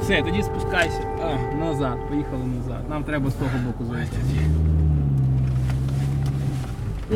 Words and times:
Все, 0.00 0.22
тоді 0.22 0.42
спускайся. 0.42 1.00
А, 1.24 1.56
назад, 1.64 1.96
поїхали 2.08 2.42
назад. 2.58 2.80
Нам 2.90 3.04
треба 3.04 3.30
з 3.30 3.34
того 3.34 3.50
боку 3.66 3.84
зайти. 3.94 4.16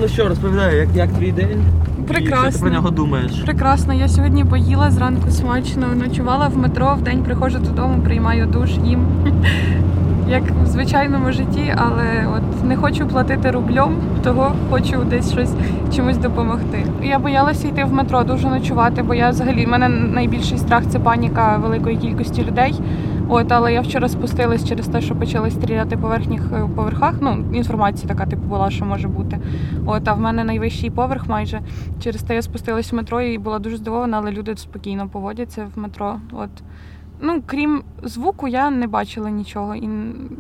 Ну 0.01 0.09
що, 0.09 0.29
розповідаю, 0.29 0.79
як, 0.79 0.89
як 0.95 1.13
твій 1.13 1.33
день? 1.33 1.49
І 1.51 2.07
що 2.07 2.15
ти 2.15 2.21
Прекрасно. 2.21 2.61
про 2.61 2.71
нього 2.71 2.91
думаєш? 2.91 3.33
Прекрасно, 3.33 3.95
я 3.95 4.09
сьогодні 4.09 4.45
поїла 4.45 4.91
зранку 4.91 5.31
смачно, 5.31 5.87
ночувала 5.95 6.49
в 6.49 6.57
метро, 6.59 6.95
в 6.95 7.03
день 7.03 7.23
приходжу 7.23 7.59
додому, 7.59 8.03
приймаю 8.03 8.47
душ, 8.47 8.71
їм. 8.85 9.07
Як 10.29 10.43
в 10.63 10.67
звичайному 10.67 11.33
житті, 11.33 11.75
але 11.77 12.27
от 12.37 12.65
не 12.65 12.77
хочу 12.77 13.07
платити 13.07 13.51
рублем, 13.51 13.97
того 14.23 14.53
хочу 14.71 15.05
десь 15.05 15.33
щось 15.33 15.53
чимось 15.95 16.19
допомогти. 16.19 16.87
Я 17.03 17.19
боялася 17.19 17.69
йти 17.69 17.85
в 17.85 17.93
метро, 17.93 18.25
дуже 18.25 18.49
ночувати, 18.49 19.03
бо 19.03 19.15
я 19.15 19.31
взагалі 19.31 19.67
в 19.67 19.69
мене 19.69 19.89
найбільший 19.89 20.59
страх 20.59 20.87
це 20.89 20.99
паніка 20.99 21.57
великої 21.57 21.97
кількості 21.97 22.45
людей. 22.45 22.75
От, 23.29 23.53
але 23.53 23.73
я 23.73 23.81
вчора 23.81 24.09
спустилась 24.09 24.69
через 24.69 24.89
те, 24.89 25.01
що 25.01 25.15
почали 25.15 25.51
стріляти 25.51 25.97
по 25.97 26.09
верхніх 26.09 26.43
е, 26.53 26.69
поверхах. 26.77 27.15
Ну, 27.21 27.45
інформація 27.53 28.09
така 28.09 28.27
типу 28.27 28.43
була, 28.43 28.71
що 28.71 28.85
може 28.85 29.09
бути. 29.09 29.39
От, 29.87 30.09
а 30.09 30.13
в 30.13 30.21
мене 30.21 30.45
найвищий 30.45 30.91
поверх 30.91 31.29
майже. 31.29 31.61
Через 32.01 32.23
те 32.23 32.35
я 32.35 32.43
спустилась 32.43 32.93
в 32.93 32.97
метро 32.97 33.21
і 33.21 33.39
була 33.39 33.59
дуже 33.59 33.77
здивована, 33.77 34.19
але 34.19 34.31
люди 34.31 34.57
спокійно 34.57 35.09
поводяться 35.09 35.67
в 35.75 35.79
метро. 35.79 36.17
От. 36.33 36.51
Ну, 37.21 37.43
крім 37.47 37.83
звуку, 38.03 38.49
я 38.49 38.71
не 38.71 38.87
бачила 38.87 39.31
нічого, 39.31 39.75
і, 39.75 39.89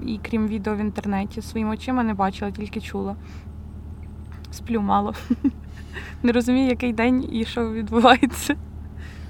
і 0.06 0.20
крім 0.30 0.46
відео 0.48 0.74
в 0.74 0.78
інтернеті. 0.78 1.42
Своїми 1.42 1.70
очима 1.74 2.02
не 2.02 2.14
бачила, 2.14 2.50
тільки 2.50 2.80
чула. 2.80 3.14
Сплю 4.50 4.80
мало. 4.80 5.14
Не 6.22 6.32
розумію, 6.32 6.68
який 6.68 6.92
день 6.92 7.28
і 7.32 7.44
що 7.44 7.70
відбувається. 7.70 8.54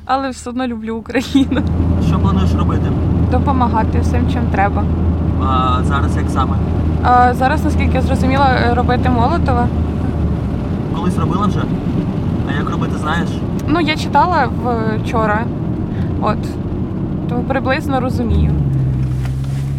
Але 0.04 0.30
все 0.30 0.50
одно 0.50 0.66
люблю 0.66 0.96
Україну. 0.96 1.62
Що 2.06 2.18
плануєш 2.18 2.54
робити? 2.54 2.86
Допомагати 3.30 4.00
всім, 4.00 4.30
чим 4.32 4.46
треба. 4.46 4.84
А 5.42 5.80
зараз 5.84 6.16
як 6.16 6.30
саме? 6.30 6.56
А 7.02 7.34
зараз, 7.34 7.64
наскільки 7.64 7.94
я 7.94 8.02
зрозуміла, 8.02 8.74
робити 8.74 9.10
Молотова. 9.10 9.68
Колись 10.96 11.18
робила 11.18 11.46
вже? 11.46 11.62
А 12.48 12.52
як 12.52 12.70
робити, 12.70 12.98
знаєш? 12.98 13.28
Ну, 13.68 13.80
я 13.80 13.96
читала 13.96 14.48
вчора, 15.04 15.44
от, 16.20 16.38
то 17.28 17.34
приблизно 17.48 18.00
розумію. 18.00 18.52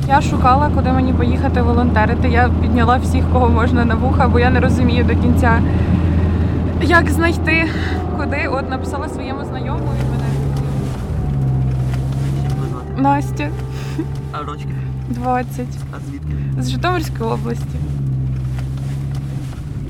Я 0.07 0.21
шукала, 0.21 0.69
куди 0.75 0.91
мені 0.91 1.13
поїхати 1.13 1.61
волонтерити. 1.61 2.29
Я 2.29 2.49
підняла 2.61 2.97
всіх, 2.97 3.23
кого 3.33 3.49
можна 3.49 3.85
на 3.85 3.95
вуха, 3.95 4.27
бо 4.27 4.39
я 4.39 4.49
не 4.49 4.59
розумію 4.59 5.03
до 5.03 5.15
кінця, 5.15 5.61
як 6.83 7.09
знайти, 7.09 7.65
куди. 8.17 8.47
От 8.51 8.69
написала 8.69 9.09
своєму 9.09 9.45
знайомому 9.45 9.91
і 10.01 10.11
мене? 10.11 10.23
Настя, 12.97 13.49
А 14.31 14.43
рочки? 14.43 14.69
20, 15.09 15.65
А 15.91 15.99
звідки? 16.09 16.33
з 16.59 16.69
Житомирської 16.69 17.29
області. 17.29 17.65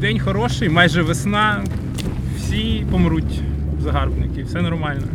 День 0.02 0.20
хороший, 0.20 0.70
майже 0.70 1.02
весна. 1.02 1.64
Всі 2.38 2.86
помруть 2.92 3.42
загарбники, 3.84 4.44
все 4.44 4.62
нормально. 4.62 5.08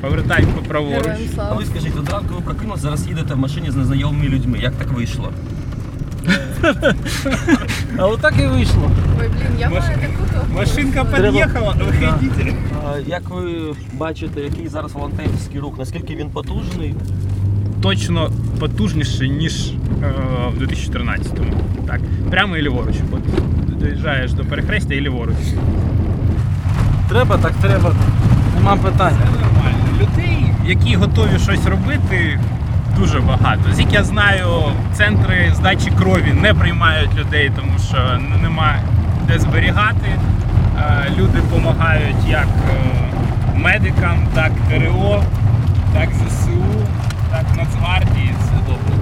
Повертай 0.00 0.44
праворуч. 0.68 1.06
А 1.36 1.54
ви 1.54 1.64
скажіть, 1.64 1.92
от 1.98 2.06
зранку 2.06 2.34
ви 2.34 2.40
прокинулись, 2.40 2.80
зараз 2.80 3.06
їдете 3.08 3.34
в 3.34 3.38
машині 3.38 3.70
з 3.70 3.76
незнайомими 3.76 4.28
людьми. 4.28 4.58
Як 4.62 4.72
так 4.74 4.92
вийшло? 4.92 5.32
А 7.98 8.06
отак 8.06 8.34
і 8.38 8.46
вийшло. 8.46 8.90
Ой, 9.20 9.28
блін, 9.28 9.58
я 9.60 9.68
Маш- 9.68 10.54
Машинка 10.56 11.04
Треба- 11.04 11.26
під'їхала, 11.38 11.74
виходіть. 11.78 12.54
Як 13.06 13.28
ви 13.30 13.74
бачите, 13.94 14.40
який 14.40 14.68
зараз 14.68 14.92
волонтерський 14.92 15.60
рух? 15.60 15.74
Наскільки 15.78 16.16
він 16.16 16.30
потужний? 16.30 16.94
Точно 17.82 18.30
потужніше, 18.58 19.28
ніж 19.28 19.68
е, 20.02 20.14
в 20.56 20.62
2014-му. 20.62 21.52
Так, 21.86 22.00
прямо 22.30 22.56
і 22.56 22.62
ліворуч. 22.62 22.94
От 23.12 23.20
доїжджаєш 23.80 24.32
до 24.32 24.44
перехрестя 24.44 24.94
і 24.94 25.00
ліворуч. 25.00 25.36
Треба, 27.08 27.38
так 27.38 27.52
треба. 27.52 27.94
Нема 28.56 28.76
питань. 28.76 29.14
Це 29.18 29.30
нормально. 29.46 29.79
Які 30.64 30.94
готові 30.96 31.38
щось 31.42 31.66
робити, 31.66 32.40
дуже 32.96 33.20
багато. 33.20 33.60
Скільки 33.74 33.94
я 33.94 34.04
знаю, 34.04 34.46
центри 34.92 35.52
здачі 35.54 35.90
крові 35.98 36.32
не 36.32 36.54
приймають 36.54 37.14
людей, 37.18 37.52
тому 37.56 37.72
що 37.88 38.18
нема 38.42 38.74
де 39.28 39.38
зберігати. 39.38 40.18
Е, 40.78 41.06
Люди 41.18 41.38
допомагають 41.40 42.28
як 42.28 42.48
е, 42.70 42.74
медикам, 43.56 44.26
так 44.34 44.52
ТРО, 44.68 45.22
так 45.94 46.08
ЗСУ, 46.14 46.86
так 47.30 47.44
Нацгвардії. 47.56 48.34
Все 48.40 48.54
добре. 48.66 48.99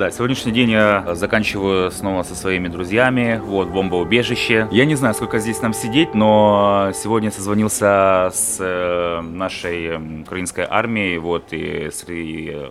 Да, 0.00 0.10
сегодняшний 0.10 0.52
день 0.52 0.70
я 0.70 1.14
заканчиваю 1.14 1.90
снова 1.90 2.22
со 2.22 2.34
своими 2.34 2.68
друзьями, 2.68 3.38
вот, 3.44 3.68
бомбоубежище. 3.68 4.66
Я 4.70 4.86
не 4.86 4.94
знаю, 4.94 5.12
сколько 5.12 5.38
здесь 5.40 5.60
нам 5.60 5.74
сидеть, 5.74 6.14
но 6.14 6.90
сегодня 6.94 7.30
созвонился 7.30 8.30
с 8.32 8.56
э, 8.60 9.20
нашей 9.20 9.88
м, 9.88 10.22
украинской 10.22 10.66
армией, 10.66 11.18
вот, 11.18 11.48
и, 11.50 11.90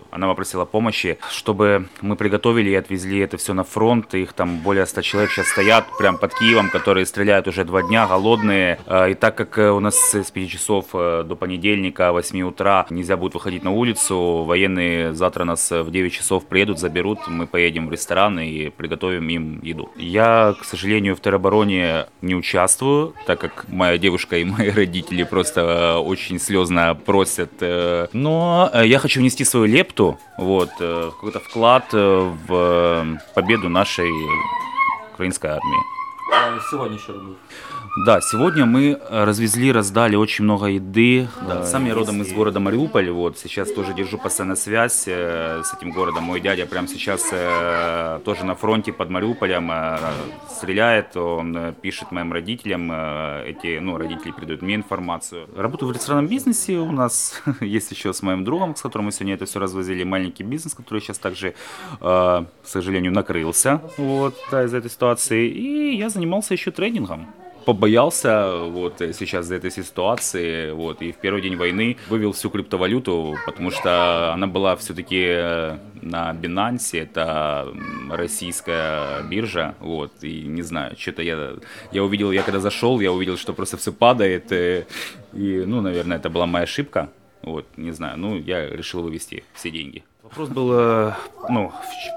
она 0.09 0.27
попросила 0.27 0.65
помощи, 0.65 1.19
чтобы 1.29 1.85
мы 2.01 2.15
приготовили 2.15 2.71
и 2.71 2.73
отвезли 2.73 3.19
это 3.19 3.37
все 3.37 3.53
на 3.53 3.63
фронт. 3.63 4.11
Их 4.15 4.33
там 4.33 4.57
более 4.61 4.87
100 4.87 5.01
человек 5.03 5.29
сейчас 5.29 5.49
стоят 5.49 5.85
прям 5.99 6.17
под 6.17 6.33
Киевом, 6.33 6.71
которые 6.71 7.05
стреляют 7.05 7.47
уже 7.47 7.63
два 7.63 7.83
дня, 7.83 8.07
голодные. 8.07 8.79
Э, 8.87 9.11
И 9.11 9.13
так 9.13 9.35
как 9.35 9.59
э, 9.59 9.69
у 9.69 9.79
нас 9.79 9.95
с 10.15 10.31
5 10.31 10.49
часов 10.49 10.85
до 10.93 11.35
понедельника, 11.39 12.11
8 12.11 12.41
утра 12.41 12.87
нельзя 12.89 13.17
будет 13.17 13.35
выходить 13.35 13.63
на 13.63 13.69
улицу, 13.69 14.45
военные 14.47 15.13
завтра 15.13 15.43
нас 15.43 15.69
в 15.69 15.91
9 15.91 16.11
часов 16.11 16.47
приедут, 16.47 16.79
заберут, 16.79 17.18
мы 17.27 17.47
поедем 17.47 17.87
в 17.87 17.91
ресторан 17.91 18.39
и 18.39 18.69
приготовим 18.69 19.29
им 19.29 19.59
еду. 19.63 19.89
Я, 19.97 20.55
к 20.59 20.65
сожалению, 20.65 21.15
в 21.15 21.19
теробороне 21.19 22.05
не 22.21 22.35
участвую, 22.35 23.13
так 23.25 23.39
как 23.39 23.65
моя 23.69 23.97
девушка 23.97 24.37
и 24.37 24.45
мои 24.45 24.69
родители 24.75 25.23
просто 25.23 25.61
э, 25.61 25.95
очень 25.97 26.39
слезно 26.39 26.95
просят. 27.05 27.51
э, 27.61 28.07
Но 28.13 28.69
э, 28.73 28.85
я 28.87 28.99
хочу 28.99 29.19
внести 29.19 29.45
свою 29.45 29.65
лепту, 29.65 30.17
вот, 30.37 30.69
какой-то 30.77 31.39
вклад 31.39 31.83
в 31.91 33.19
победу 33.35 33.69
нашей 33.69 34.09
украинской 35.13 35.47
армии. 35.47 35.79
Сьогодні 36.71 36.97
що 36.97 37.13
робив? 37.13 37.35
Да, 37.95 38.21
сегодня 38.21 38.65
мы 38.65 38.91
э, 38.91 39.23
развезли, 39.23 39.71
раздали 39.71 40.15
очень 40.15 40.43
много 40.43 40.67
еды. 40.67 41.27
Да, 41.47 41.65
сам 41.65 41.85
я 41.85 41.95
родом 41.95 42.21
из 42.21 42.31
города 42.31 42.59
Мариуполь, 42.59 43.09
вот 43.09 43.39
сейчас 43.39 43.71
тоже 43.71 43.93
держу 43.93 44.17
постоянно 44.17 44.55
связь 44.55 45.05
э, 45.07 45.61
с 45.63 45.73
этим 45.73 45.91
городом. 45.91 46.25
Мой 46.25 46.39
дядя 46.39 46.65
прямо 46.67 46.87
сейчас 46.87 47.27
э, 47.31 48.19
тоже 48.23 48.45
на 48.45 48.55
фронте 48.55 48.93
под 48.93 49.09
Мариуполем 49.09 49.71
э, 49.71 49.97
стреляет, 50.49 51.17
он 51.17 51.57
э, 51.57 51.73
пишет 51.81 52.11
моим 52.11 52.31
родителям, 52.31 52.89
э, 52.91 53.45
эти, 53.47 53.79
ну, 53.79 53.97
родители 53.97 54.31
передают 54.31 54.61
мне 54.61 54.75
информацию. 54.75 55.47
Работаю 55.55 55.89
в 55.89 55.91
ресторанном 55.91 56.27
бизнесе, 56.27 56.77
у 56.77 56.91
нас 56.91 57.41
есть 57.59 57.91
еще 57.91 58.13
с 58.13 58.21
моим 58.21 58.43
другом, 58.43 58.75
с 58.75 58.81
которым 58.81 59.05
мы 59.05 59.11
сегодня 59.11 59.33
это 59.33 59.45
все 59.45 59.59
развозили, 59.59 60.03
маленький 60.03 60.43
бизнес, 60.43 60.75
который 60.75 61.01
сейчас 61.01 61.17
также, 61.17 61.49
э, 61.49 61.53
к 62.01 62.47
сожалению, 62.63 63.11
накрылся, 63.11 63.81
вот, 63.97 64.35
да, 64.51 64.63
из-за 64.65 64.77
этой 64.77 64.91
ситуации. 64.91 65.47
И 65.47 65.97
я 65.97 66.09
занимался 66.09 66.53
еще 66.53 66.69
трейдингом 66.69 67.27
побоялся 67.69 68.63
вот 68.63 68.99
э, 68.99 69.13
сейчас 69.13 69.45
за 69.45 69.55
этой 69.55 69.69
ситуации, 69.69 70.71
вот, 70.71 71.03
и 71.03 71.11
в 71.11 71.17
первый 71.17 71.43
день 71.43 71.55
войны 71.55 71.97
вывел 72.09 72.31
всю 72.31 72.49
криптовалюту, 72.49 73.35
потому 73.45 73.69
что 73.69 74.33
она 74.33 74.47
была 74.47 74.75
все-таки 74.75 75.77
на 76.01 76.33
Binance, 76.33 76.99
это 76.99 77.71
российская 78.09 79.21
биржа, 79.29 79.75
вот, 79.79 80.11
и 80.23 80.41
не 80.47 80.63
знаю, 80.63 80.95
что-то 80.97 81.21
я, 81.21 81.57
я 81.91 82.03
увидел, 82.03 82.31
я 82.31 82.41
когда 82.41 82.59
зашел, 82.59 82.99
я 83.01 83.11
увидел, 83.11 83.37
что 83.37 83.53
просто 83.53 83.77
все 83.77 83.93
падает, 83.93 84.51
э, 84.51 84.87
и, 85.33 85.63
ну, 85.67 85.81
наверное, 85.81 86.17
это 86.17 86.31
была 86.31 86.47
моя 86.47 86.63
ошибка, 86.63 87.11
вот, 87.43 87.67
не 87.77 87.91
знаю, 87.91 88.17
ну, 88.17 88.35
я 88.35 88.67
решил 88.67 89.03
вывести 89.03 89.43
все 89.53 89.69
деньги. 89.69 90.03
Вопрос 90.29 90.49
был, 90.49 90.71
э, 90.73 91.13
ну, 91.49 91.71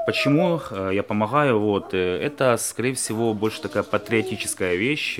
почему 0.04 0.60
э, 0.70 0.90
я 0.92 1.02
помогаю, 1.02 1.58
вот, 1.58 1.94
э, 1.94 2.18
это, 2.18 2.58
скорее 2.58 2.92
всего, 2.92 3.32
больше 3.32 3.62
такая 3.62 3.82
патриотическая 3.82 4.74
вещь, 4.74 5.18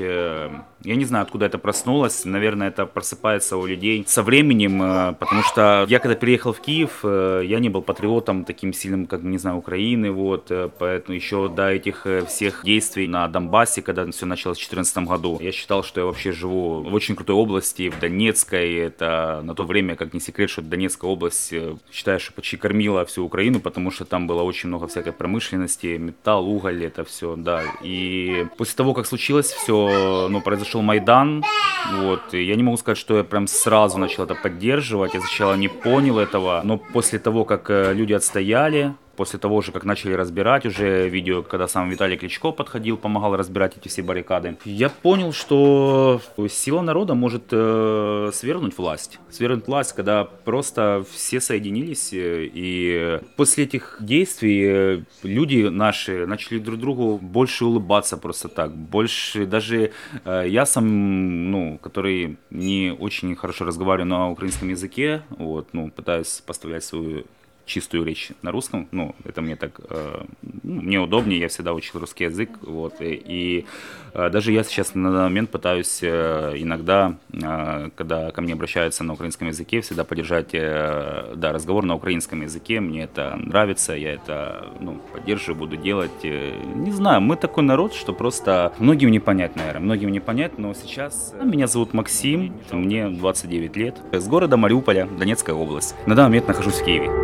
Я 0.85 0.97
не 0.97 1.05
знаю, 1.05 1.23
откуда 1.23 1.47
это 1.47 1.59
проснулось. 1.59 2.25
Наверное, 2.25 2.69
это 2.69 2.87
просыпается 2.87 3.57
у 3.57 3.67
людей 3.67 4.05
со 4.07 4.23
временем, 4.25 5.15
потому 5.15 5.43
что 5.43 5.87
я 5.89 6.01
когда 6.01 6.17
переехал 6.17 6.53
в 6.53 6.61
Киев, 6.61 7.05
я 7.05 7.61
не 7.61 7.69
был 7.69 7.83
патриотом 7.83 8.45
таким 8.45 8.73
сильным, 8.73 9.07
как, 9.07 9.23
не 9.23 9.39
знаю, 9.39 9.59
Украины, 9.59 10.11
вот, 10.11 10.51
поэтому 10.79 11.15
еще 11.15 11.49
до 11.49 11.71
этих 11.71 12.05
всех 12.27 12.63
действий 12.65 13.07
на 13.07 13.29
Донбассе, 13.29 13.81
когда 13.81 14.11
все 14.11 14.27
началось 14.27 14.59
в 14.59 14.69
2014 14.69 14.99
году, 15.09 15.39
я 15.41 15.53
считал, 15.53 15.85
что 15.85 16.01
я 16.01 16.07
вообще 16.07 16.33
живу 16.33 16.83
в 16.83 16.93
очень 16.93 17.15
крутой 17.15 17.37
области, 17.37 17.89
в 17.89 18.01
Донецкой, 18.01 18.75
это 18.75 19.41
на 19.45 19.55
то 19.55 19.63
время, 19.63 19.95
как 19.95 20.15
не 20.15 20.21
секрет, 20.21 20.51
что 20.51 20.63
Донецкая 20.63 21.09
область, 21.09 21.55
считаю, 21.93 22.19
что 22.19 22.33
почти 22.33 22.57
кормила 22.83 23.05
всю 23.05 23.25
Украину, 23.25 23.61
потому 23.61 23.91
что 23.91 24.05
там 24.05 24.27
было 24.27 24.43
очень 24.43 24.69
много 24.69 24.87
всякой 24.87 25.13
промышленности, 25.13 25.99
металл, 25.99 26.49
уголь, 26.49 26.85
это 26.85 27.05
все, 27.05 27.37
да, 27.37 27.63
и 27.85 28.47
после 28.59 28.77
того, 28.77 28.95
как 28.95 29.07
случилось 29.07 29.53
все, 29.53 30.29
ну, 30.29 30.41
произошел 30.41 30.83
Майдан, 30.83 31.45
вот, 31.93 32.35
я 32.35 32.57
не 32.57 32.63
могу 32.63 32.77
сказать, 32.77 32.99
что 32.99 33.17
я 33.17 33.25
прям 33.25 33.47
сразу 33.47 33.99
начал 33.99 34.25
это 34.25 34.35
поддерживать, 34.35 35.15
я 35.15 35.21
сначала 35.21 35.57
не 35.57 35.69
понял 35.69 36.19
этого, 36.19 36.61
но 36.65 36.79
после 36.79 37.19
того, 37.19 37.45
как 37.45 37.71
э, 37.71 37.95
люди 37.95 38.15
отстояли, 38.15 38.95
после 39.17 39.39
того 39.39 39.61
же, 39.61 39.73
как 39.73 39.85
начали 39.85 40.13
разбирать 40.13 40.67
уже 40.67 41.09
видео, 41.09 41.43
когда 41.43 41.69
сам 41.69 41.91
Виталий 41.91 42.17
Кличко 42.17 42.51
подходил, 42.51 42.97
помогал 42.97 43.37
разбирать 43.37 43.77
эти 43.77 43.89
все 43.89 44.03
баррикады, 44.03 44.57
я 44.65 44.89
понял, 44.89 45.33
что 45.33 46.21
сила 46.49 46.83
народа 46.83 47.15
может 47.15 47.45
э, 47.51 48.31
свергнуть 48.33 48.77
власть. 48.77 49.19
Свергнуть 49.31 49.67
власть, 49.67 49.93
когда 49.95 50.25
просто 50.25 51.05
все 51.11 51.41
соединились, 51.41 52.13
э, 52.13 52.49
и 52.53 53.21
после 53.37 53.65
этих 53.65 53.97
действий 54.01 54.65
э, 54.65 55.03
люди 55.23 55.69
наши 55.69 56.27
начали 56.27 56.59
друг 56.59 56.79
другу 56.79 57.19
больше 57.19 57.65
улыбаться 57.65 58.17
просто 58.17 58.49
так, 58.49 58.75
больше, 58.75 59.47
даже 59.47 59.93
э, 60.25 60.45
я 60.49 60.67
сам, 60.67 61.51
ну, 61.51 61.79
который 61.79 62.39
не 62.51 62.95
очень 62.99 63.35
хорошо 63.37 63.65
разговариваю 63.65 64.09
на 64.09 64.31
украинском 64.31 64.69
языке, 64.69 65.23
вот, 65.31 65.69
ну, 65.73 65.91
пытаюсь 65.91 66.43
поставлять 66.47 66.85
свою 66.85 67.25
чистую 67.67 68.05
речь 68.05 68.31
на 68.43 68.51
русском. 68.51 68.89
Ну, 68.91 69.15
это 69.25 69.41
мне 69.41 69.57
так, 69.57 69.81
э, 69.89 70.25
ну, 70.63 70.83
мне 70.83 71.01
удобнее, 71.01 71.41
я 71.41 71.49
всегда 71.49 71.73
учил 71.73 72.01
русский 72.01 72.25
язык. 72.25 72.51
Вот, 72.63 73.01
и, 73.01 73.15
и 73.25 73.67
э, 74.15 74.31
даже 74.31 74.53
я 74.53 74.65
сейчас 74.65 74.95
на 74.95 75.11
момент 75.11 75.51
пытаюсь 75.51 76.01
э, 76.03 76.55
иногда, 76.57 77.17
э, 77.33 77.91
когда 77.95 78.31
ко 78.31 78.41
мне 78.41 78.55
обращаются 78.55 79.05
на 79.05 79.13
украинском 79.15 79.49
языке, 79.49 79.81
всегда 79.81 80.05
поддержать 80.05 80.51
э, 80.53 81.35
да, 81.37 81.53
разговор 81.53 81.85
на 81.85 81.95
украинском 81.95 82.43
языке. 82.43 82.81
Мне 82.81 83.05
это 83.05 83.37
нравится, 83.37 83.95
я 83.95 84.13
это 84.15 84.69
ну, 84.81 85.01
поддерживаю, 85.13 85.59
буду 85.59 85.77
делать. 85.77 86.11
Э, 86.25 86.53
не 86.75 86.93
знаю, 86.93 87.21
мы 87.21 87.37
такой 87.37 87.65
народ, 87.65 87.95
что 87.95 88.13
просто 88.13 88.73
многим 88.79 89.11
не 89.11 89.21
понять, 89.21 89.57
наверное, 89.57 89.83
многим 89.83 90.11
не 90.11 90.21
понять, 90.21 90.59
но 90.59 90.75
сейчас... 90.75 91.35
Э, 91.39 91.45
меня 91.45 91.67
зовут 91.67 91.95
Максим, 91.95 92.55
мне 92.71 93.09
29 93.09 93.77
лет, 93.77 93.97
с 94.13 94.29
города 94.29 94.57
Мариуполя, 94.57 95.07
Донецкая 95.07 95.55
область. 95.55 95.95
На 96.07 96.15
данный 96.15 96.31
момент 96.31 96.49
нахожусь 96.49 96.81
в 96.81 96.85
Киеве. 96.85 97.22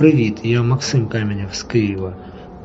Привіт, 0.00 0.40
я 0.44 0.62
Максим 0.62 1.06
Каменєв 1.06 1.48
з 1.52 1.62
Києва. 1.62 2.16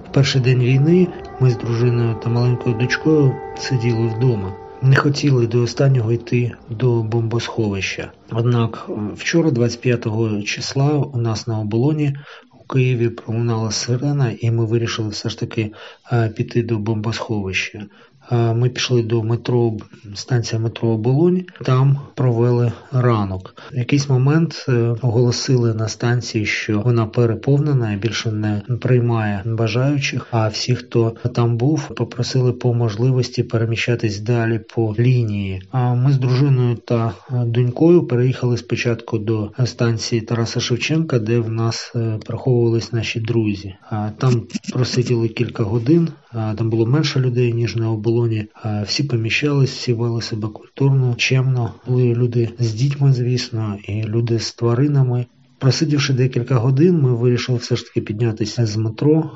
В 0.10 0.14
перший 0.14 0.42
день 0.42 0.60
війни 0.60 1.08
ми 1.40 1.52
з 1.52 1.58
дружиною 1.58 2.16
та 2.24 2.30
маленькою 2.30 2.76
дочкою 2.76 3.36
сиділи 3.58 4.08
вдома. 4.08 4.54
Не 4.82 4.96
хотіли 4.96 5.48
до 5.48 5.62
останнього 5.62 6.12
йти 6.12 6.52
до 6.70 7.04
бомбосховища. 7.04 8.12
Однак 8.32 8.90
вчора, 9.16 9.52
25 9.52 10.08
числа, 10.46 10.90
у 10.90 11.18
нас 11.18 11.48
на 11.48 11.60
оболоні 11.60 12.18
у 12.60 12.74
Києві 12.74 13.10
пролунала 13.10 13.72
сирена, 13.72 14.32
і 14.40 14.52
ми 14.52 14.66
вирішили 14.66 15.10
все 15.10 15.30
ж 15.30 15.40
таки 15.40 15.72
е, 16.14 16.30
піти 16.30 16.64
до 16.64 16.78
бомбосховища. 16.78 17.86
Ми 18.31 18.69
пішли 18.69 19.04
до 19.04 19.24
метро, 19.24 19.74
станція 20.16 20.62
метро 20.62 20.89
Оболонь, 20.89 21.45
там 21.66 22.00
провели 22.16 22.72
ранок. 22.92 23.56
В 23.74 23.77
якийсь 23.77 24.10
момент 24.10 24.66
е, 24.69 24.95
оголосили 25.01 25.74
на 25.74 25.88
станції, 25.88 26.45
що 26.45 26.80
вона 26.80 27.06
переповнена 27.06 27.94
і 27.94 27.98
більше 27.98 28.31
не 28.31 28.62
приймає 28.81 29.42
бажаючих. 29.45 30.27
А 30.31 30.48
всі, 30.48 30.75
хто 30.75 31.16
там 31.36 31.57
був, 31.57 31.88
попросили 31.95 32.54
по 32.54 32.74
можливості 32.74 33.44
переміщатись 33.44 34.19
далі 34.19 34.60
по 34.75 34.95
лінії. 35.00 35.62
А 35.72 35.94
ми 35.94 36.12
з 36.12 36.18
дружиною 36.18 36.75
та 36.75 37.13
донькою 37.31 38.07
переїхали 38.07 38.57
спочатку 38.57 39.18
до 39.18 39.51
станції 39.66 40.22
Тараса 40.22 40.60
Шевченка, 40.60 41.19
де 41.19 41.39
в 41.39 41.50
нас 41.50 41.92
е, 41.95 42.19
приховувались 42.25 42.94
наші 42.94 43.19
друзі. 43.19 43.75
Там 44.18 44.48
просиділи 44.74 45.27
кілька 45.27 45.63
годин. 45.63 46.10
Там 46.58 46.70
було 46.70 46.86
менше 46.86 47.20
людей 47.20 47.54
ніж 47.54 47.76
на 47.76 47.92
оболоні. 47.92 48.46
Всі 48.86 49.04
поміщались, 49.04 49.72
всі 49.72 49.94
вели 49.94 50.22
себе 50.22 50.48
культурно, 50.48 51.14
чемно. 51.18 51.74
Були 51.88 52.16
люди 52.16 52.50
з 52.60 52.74
дітьми, 52.74 53.14
звісно, 53.14 53.78
і 53.88 54.04
люди 54.04 54.40
з 54.40 54.54
тваринами. 54.54 55.26
Просидівши 55.60 56.14
декілька 56.14 56.56
годин, 56.56 57.02
ми 57.02 57.16
вирішили 57.16 57.58
все 57.58 57.76
ж 57.76 57.86
таки 57.86 58.02
піднятися 58.02 58.66
з 58.66 58.78
метро 58.78 59.32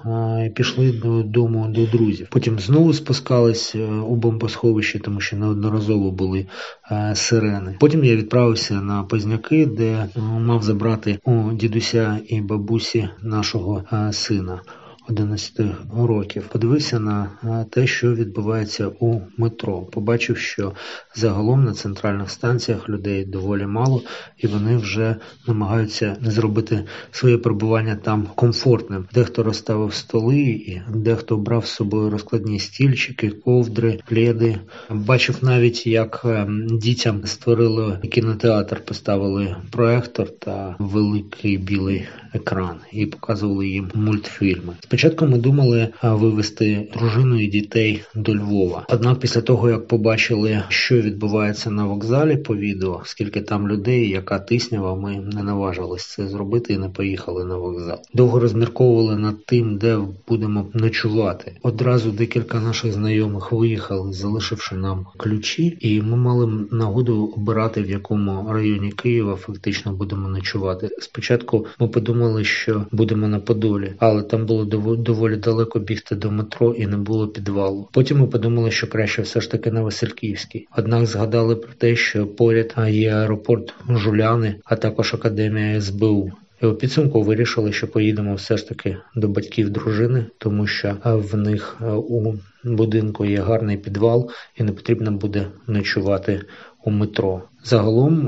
і 0.47 0.49
пішли 0.49 0.91
додому 0.91 1.67
до 1.67 1.85
друзів. 1.85 2.27
Потім 2.31 2.59
знову 2.59 2.93
спускались 2.93 3.75
е, 3.75 3.85
у 3.85 4.15
бомбосховище, 4.15 4.99
тому 4.99 5.21
що 5.21 5.37
неодноразово 5.37 6.11
були 6.11 6.45
е, 6.91 7.15
сирени. 7.15 7.75
Потім 7.79 8.03
я 8.03 8.15
відправився 8.15 8.81
на 8.81 9.03
Позняки, 9.03 9.65
де 9.65 9.85
е, 9.85 10.09
мав 10.21 10.63
забрати 10.63 11.19
у 11.23 11.51
дідуся 11.51 12.19
і 12.27 12.41
бабусі 12.41 13.09
нашого 13.21 13.83
сина. 14.11 14.61
11 15.09 15.61
років. 15.97 16.47
Подивився 16.51 16.99
на 16.99 17.29
те, 17.69 17.87
що 17.87 18.13
відбувається 18.13 18.87
у 18.99 19.21
метро. 19.37 19.81
Побачив, 19.81 20.37
що 20.37 20.73
загалом 21.15 21.63
на 21.63 21.73
центральних 21.73 22.29
станціях 22.29 22.89
людей 22.89 23.25
доволі 23.25 23.65
мало, 23.65 24.01
і 24.37 24.47
вони 24.47 24.77
вже 24.77 25.15
намагаються 25.47 26.17
зробити 26.21 26.83
своє 27.11 27.37
перебування 27.37 27.95
там 27.95 28.27
комфортним. 28.35 29.05
Дехто 29.13 29.43
розставив 29.43 29.93
столи, 29.93 30.39
і 30.39 30.81
дехто 30.93 31.37
брав 31.37 31.65
з 31.65 31.69
собою 31.69 32.09
розкладні 32.09 32.59
стільчики, 32.59 33.29
ковдри, 33.29 33.99
пледи. 34.05 34.59
Бачив 34.89 35.37
навіть, 35.41 35.87
як 35.87 36.21
ем, 36.25 36.67
дітям 36.71 37.21
створили 37.25 37.97
кінотеатр, 38.11 38.81
поставили 38.85 39.55
проектор 39.71 40.29
та 40.29 40.75
великий 40.79 41.57
білий 41.57 42.07
екран 42.33 42.75
і 42.91 43.05
показували 43.05 43.67
їм 43.67 43.91
мультфільми. 43.93 44.73
Спочатку 44.99 45.27
ми 45.27 45.37
думали 45.37 45.87
вивезти 46.03 46.87
дружину 46.93 47.41
і 47.41 47.47
дітей 47.47 48.03
до 48.15 48.35
Львова. 48.35 48.85
Однак, 48.89 49.19
після 49.19 49.41
того 49.41 49.69
як 49.69 49.87
побачили, 49.87 50.63
що 50.69 50.95
відбувається 50.95 51.71
на 51.71 51.85
вокзалі 51.85 52.37
по 52.37 52.55
відео, 52.55 53.01
скільки 53.05 53.41
там 53.41 53.67
людей, 53.67 54.09
яка 54.09 54.39
тиснява, 54.39 54.95
ми 54.95 55.15
не 55.33 55.43
наважились 55.43 56.05
це 56.05 56.27
зробити 56.27 56.73
і 56.73 56.77
не 56.77 56.89
поїхали 56.89 57.45
на 57.45 57.55
вокзал. 57.55 57.97
Довго 58.13 58.39
розмірковували 58.39 59.17
над 59.17 59.45
тим, 59.45 59.77
де 59.77 59.99
будемо 60.27 60.65
ночувати. 60.73 61.51
Одразу 61.61 62.11
декілька 62.11 62.59
наших 62.59 62.93
знайомих 62.93 63.51
виїхали, 63.51 64.13
залишивши 64.13 64.75
нам 64.75 65.05
ключі, 65.17 65.77
і 65.79 66.01
ми 66.01 66.17
мали 66.17 66.67
нагоду 66.71 67.33
обирати 67.37 67.81
в 67.81 67.89
якому 67.89 68.53
районі 68.53 68.91
Києва 68.91 69.35
фактично 69.35 69.93
будемо 69.93 70.27
ночувати. 70.27 70.89
Спочатку 70.99 71.65
ми 71.79 71.87
подумали 71.87 72.43
що 72.43 72.85
будемо 72.91 73.27
на 73.27 73.39
Подолі, 73.39 73.93
але 73.99 74.23
там 74.23 74.45
було 74.45 74.65
доволі 74.65 74.88
далеко 74.95 75.79
бігти 75.79 76.15
до 76.15 76.31
метро 76.31 76.73
і 76.73 76.87
не 76.87 76.97
було 76.97 77.27
підвалу. 77.27 77.89
Потім 77.91 78.19
ми 78.19 78.27
подумали, 78.27 78.71
що 78.71 78.87
краще 78.87 79.21
все 79.21 79.41
ж 79.41 79.51
таки 79.51 79.71
на 79.71 79.81
Васильківській. 79.81 80.67
Однак 80.77 81.05
згадали 81.05 81.55
про 81.55 81.73
те, 81.73 81.95
що 81.95 82.27
поряд 82.27 82.75
є 82.89 83.13
аеропорт 83.13 83.73
Жуляни, 83.89 84.55
а 84.65 84.75
також 84.75 85.13
академія 85.13 85.81
СБУ. 85.81 86.31
І 86.61 86.65
у 86.65 86.73
підсумку 86.73 87.23
вирішили, 87.23 87.73
що 87.73 87.87
поїдемо 87.87 88.35
все 88.35 88.57
ж 88.57 88.67
таки 88.67 88.97
до 89.15 89.27
батьків 89.27 89.69
дружини, 89.69 90.25
тому 90.37 90.67
що 90.67 90.97
в 91.03 91.37
них 91.37 91.77
у 92.09 92.33
будинку 92.63 93.25
є 93.25 93.41
гарний 93.41 93.77
підвал, 93.77 94.31
і 94.57 94.63
не 94.63 94.71
потрібно 94.71 95.11
буде 95.11 95.47
ночувати 95.67 96.41
у 96.83 96.91
метро. 96.91 97.43
Загалом 97.63 98.27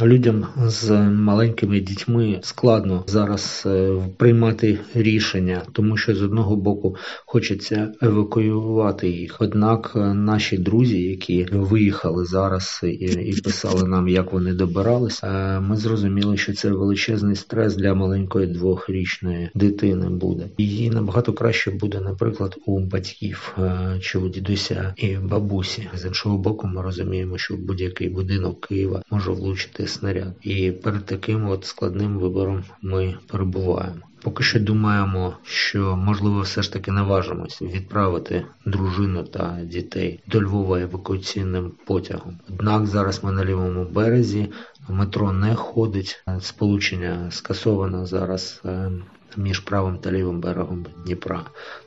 е, 0.00 0.06
людям 0.06 0.46
з 0.66 0.90
маленькими 1.00 1.80
дітьми 1.80 2.38
складно 2.42 3.04
зараз 3.06 3.62
е, 3.66 3.96
приймати 4.16 4.78
рішення, 4.94 5.62
тому 5.72 5.96
що 5.96 6.14
з 6.14 6.22
одного 6.22 6.56
боку 6.56 6.96
хочеться 7.26 7.92
евакуювати 8.02 9.08
їх. 9.10 9.36
Однак 9.40 9.92
е, 9.96 9.98
наші 10.14 10.58
друзі, 10.58 11.02
які 11.02 11.46
виїхали 11.52 12.24
зараз 12.24 12.80
і, 12.82 13.40
писали 13.44 13.88
нам, 13.88 14.08
як 14.08 14.32
вони 14.32 14.52
добиралися, 14.52 15.60
ми 15.60 15.76
зрозуміли, 15.76 16.36
що 16.36 16.52
це 16.52 16.70
величезний 16.70 17.36
стрес 17.36 17.76
для 17.76 17.94
маленької 17.94 18.46
двохрічної 18.46 19.50
дитини 19.54 20.08
буде. 20.08 20.48
Її 20.58 20.90
набагато 20.90 21.32
краще 21.32 21.70
буде, 21.70 22.00
наприклад, 22.00 22.56
у 22.66 22.80
батьків 22.80 23.56
чи 24.00 24.18
у 24.18 24.28
дідуся 24.28 24.94
і 24.96 25.16
бабусі. 25.16 25.88
З 25.94 26.04
іншого 26.06 26.38
боку, 26.38 26.66
ми 26.66 26.82
розуміємо, 26.82 27.38
що 27.38 27.56
будь-який 27.56 28.08
будинок 28.08 28.57
Києва 28.60 29.02
може 29.10 29.30
влучити 29.30 29.86
снаряд. 29.86 30.34
І 30.42 30.72
перед 30.72 31.04
таким 31.04 31.48
от 31.48 31.64
складним 31.64 32.18
вибором 32.18 32.64
ми 32.82 33.14
перебуваємо. 33.26 34.00
Поки 34.22 34.44
що 34.44 34.60
думаємо, 34.60 35.34
що 35.42 35.96
можливо 35.96 36.40
все 36.40 36.62
ж 36.62 36.72
таки 36.72 36.92
наважимось 36.92 37.62
відправити 37.62 38.44
дружину 38.66 39.24
та 39.24 39.60
дітей 39.64 40.20
до 40.26 40.42
Львова 40.42 40.80
евакуаційним 40.80 41.72
потягом. 41.86 42.38
Однак 42.50 42.86
зараз 42.86 43.24
ми 43.24 43.32
на 43.32 43.44
лівому 43.44 43.84
березі, 43.84 44.48
метро 44.88 45.32
не 45.32 45.54
ходить, 45.54 46.24
сполучення 46.40 47.30
скасовано 47.30 48.06
зараз 48.06 48.60
е, 48.64 48.90
між 49.36 49.60
правим 49.60 49.98
та 49.98 50.12
лівим 50.12 50.40
берегом 50.40 50.86
Дніпра. 51.04 51.44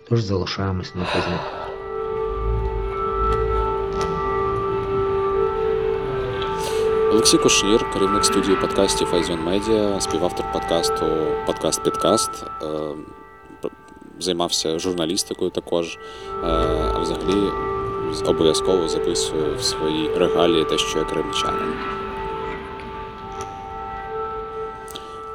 Тож 0.09 0.23
залишаємось 0.23 0.95
на 0.95 1.01
Позняках. 1.01 1.70
Олексій 7.11 7.37
Кошир, 7.37 7.93
керівник 7.93 8.25
студії 8.25 8.55
подкастів 8.55 9.15
Айзон 9.15 9.39
Медіа, 9.39 10.01
співавтор 10.01 10.51
подкасту 10.53 11.05
Подкаст 11.45 11.83
Підкаст. 11.83 12.29
Е, 12.63 12.67
Займався 14.19 14.79
журналістикою 14.79 15.51
також, 15.51 15.95
е, 15.95 15.99
а 16.95 16.99
взагалі 16.99 17.49
обов'язково 18.25 18.87
записую 18.87 19.55
в 19.57 19.63
свої 19.63 20.17
регалії 20.17 20.65
те, 20.65 20.77
що 20.77 20.99
я 20.99 21.05
кримчанин. 21.05 21.73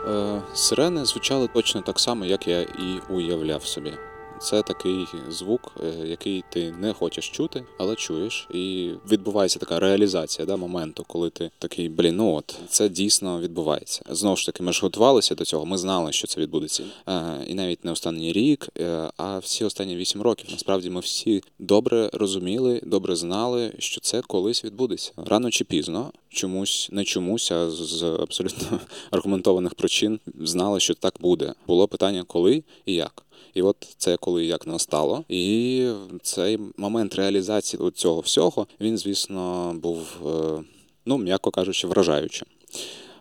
Е, 0.09 0.42
Сирени 0.54 1.04
звучали 1.04 1.49
точно 1.49 1.80
так 1.80 2.00
само, 2.00 2.25
як 2.25 2.49
я 2.49 2.61
і 2.61 3.00
уявляв 3.09 3.64
собі. 3.64 3.92
Це 4.40 4.62
такий 4.62 5.07
звук, 5.28 5.73
е, 5.85 6.09
який 6.09 6.45
ти 6.50 6.75
не 6.81 6.93
хочеш 6.93 7.28
чути, 7.28 7.64
але 7.78 7.95
чуєш, 7.95 8.49
і 8.55 8.90
відбувається 9.11 9.59
така 9.59 9.81
реалізація 9.81 10.47
да, 10.47 10.57
моменту, 10.57 11.05
коли 11.07 11.31
ти 11.31 11.50
такий 11.59 11.88
блін, 11.88 12.16
ну 12.16 12.35
от 12.35 12.59
це 12.69 12.88
дійсно 12.88 13.40
відбувається. 13.40 14.02
Знову 14.11 14.37
ж 14.37 14.47
таки, 14.47 14.62
ми 14.62 14.73
ж 14.73 14.81
готувалися 14.83 15.35
до 15.35 15.45
цього. 15.45 15.66
Ми 15.66 15.78
знали, 15.78 16.12
що 16.12 16.26
це 16.26 16.40
відбудеться, 16.40 16.83
Е, 17.09 17.45
і 17.47 17.55
навіть 17.55 17.85
не 17.85 17.93
останній 17.93 18.33
рік, 18.33 18.69
е, 18.81 19.11
а 19.16 19.38
всі 19.38 19.64
останні 19.64 19.97
вісім 19.97 20.23
років. 20.23 20.49
Насправді 20.50 20.90
ми 20.90 21.00
всі 21.00 21.43
добре 21.59 22.11
розуміли, 22.12 22.81
добре 22.85 23.16
знали, 23.16 23.73
що 23.78 24.00
це 24.00 24.21
колись 24.21 24.64
відбудеться 24.64 25.12
рано 25.16 25.50
чи 25.50 25.64
пізно. 25.64 26.12
Чомусь 26.28 26.88
не 26.93 27.05
чомусь, 27.05 27.52
а 27.52 27.71
з 27.71 28.02
абсолютно 28.02 28.81
аргументованих 29.11 29.75
причин 29.75 30.21
знали, 30.40 30.81
що 30.81 30.95
так 30.95 31.14
буде. 31.21 31.55
Було 31.66 31.88
питання, 31.88 32.25
коли 32.26 32.62
і 32.87 32.95
як. 32.95 33.25
І 33.56 33.62
от 33.62 33.76
це 33.96 34.16
коли 34.16 34.44
як 34.44 34.66
настало. 34.66 35.25
І 35.28 35.88
цей 36.22 36.58
момент 36.76 37.14
реалізації 37.14 37.90
цього 37.94 38.20
всього 38.20 38.66
він, 38.80 38.98
звісно, 38.98 39.75
був, 39.82 40.00
е, 40.26 40.62
ну 41.06 41.18
м'яко 41.18 41.50
кажучи, 41.50 41.86
вражаючим. 41.86 42.48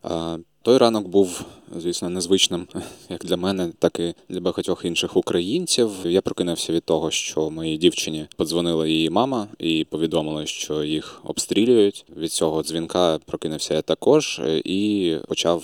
Е, 0.05 0.37
Той 0.61 0.77
ранок 0.77 1.07
був, 1.07 1.45
звісно, 1.77 2.09
незвичним 2.09 2.67
як 3.09 3.25
для 3.25 3.37
мене, 3.37 3.71
так 3.79 3.99
і 3.99 4.13
для 4.29 4.39
багатьох 4.39 4.85
інших 4.85 5.17
українців. 5.17 5.91
Я 6.05 6.21
прокинувся 6.21 6.73
від 6.73 6.83
того, 6.83 7.11
що 7.11 7.49
моїй 7.49 7.77
дівчині 7.77 8.27
подзвонила 8.37 8.87
її 8.87 9.09
мама 9.09 9.47
і 9.59 9.85
повідомила, 9.89 10.45
що 10.45 10.83
їх 10.83 11.21
обстрілюють. 11.23 12.05
Від 12.17 12.31
цього 12.31 12.63
дзвінка 12.63 13.19
прокинувся 13.25 13.73
я 13.73 13.81
також 13.81 14.39
е, 14.39 14.61
і 14.65 15.17
почав 15.27 15.63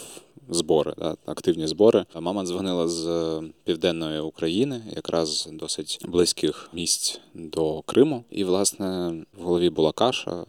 збори, 0.50 0.94
да, 0.98 1.16
активні 1.26 1.68
збори. 1.68 2.06
Мама 2.20 2.46
дзвонила 2.46 2.88
з 2.88 3.08
е, 3.08 3.44
південної 3.64 4.20
України, 4.20 4.82
якраз 4.96 5.50
досить 5.54 6.00
близьких 6.08 6.70
місць 6.74 7.20
до 7.34 7.82
Криму. 7.82 8.24
І, 8.32 8.44
власне, 8.44 9.14
в 9.40 9.44
голові 9.44 9.70
була 9.70 9.92
каша. 9.92 10.46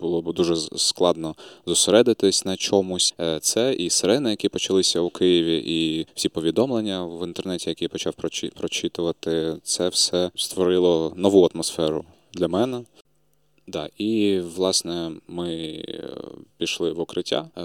Було 0.00 0.22
б 0.22 0.34
дуже 0.34 0.56
складно 0.56 1.34
зосередитись 1.66 2.44
на 2.44 2.56
чомусь. 2.56 3.14
Е, 3.20 3.38
Це 3.40 3.74
і 3.74 3.90
сирени, 3.90 4.30
які 4.30 4.48
почалися 4.48 5.00
у 5.00 5.10
Києві, 5.10 5.62
і 5.66 6.06
всі 6.14 6.28
повідомлення 6.28 7.04
в 7.06 7.26
інтернеті, 7.26 7.68
які 7.70 7.84
я 7.84 7.88
почав 7.88 8.12
прочи- 8.22 8.52
прочитувати, 8.58 9.56
це 9.62 9.88
все 9.88 10.30
створило 10.34 11.12
нову 11.16 11.48
атмосферу 11.54 12.04
для 12.34 12.48
мене. 12.48 12.80
Да, 13.70 13.88
і 13.98 14.40
власне 14.40 15.12
ми 15.28 15.54
е, 15.88 16.16
пішли 16.58 16.92
в 16.92 17.00
укриття 17.00 17.48
е, 17.56 17.62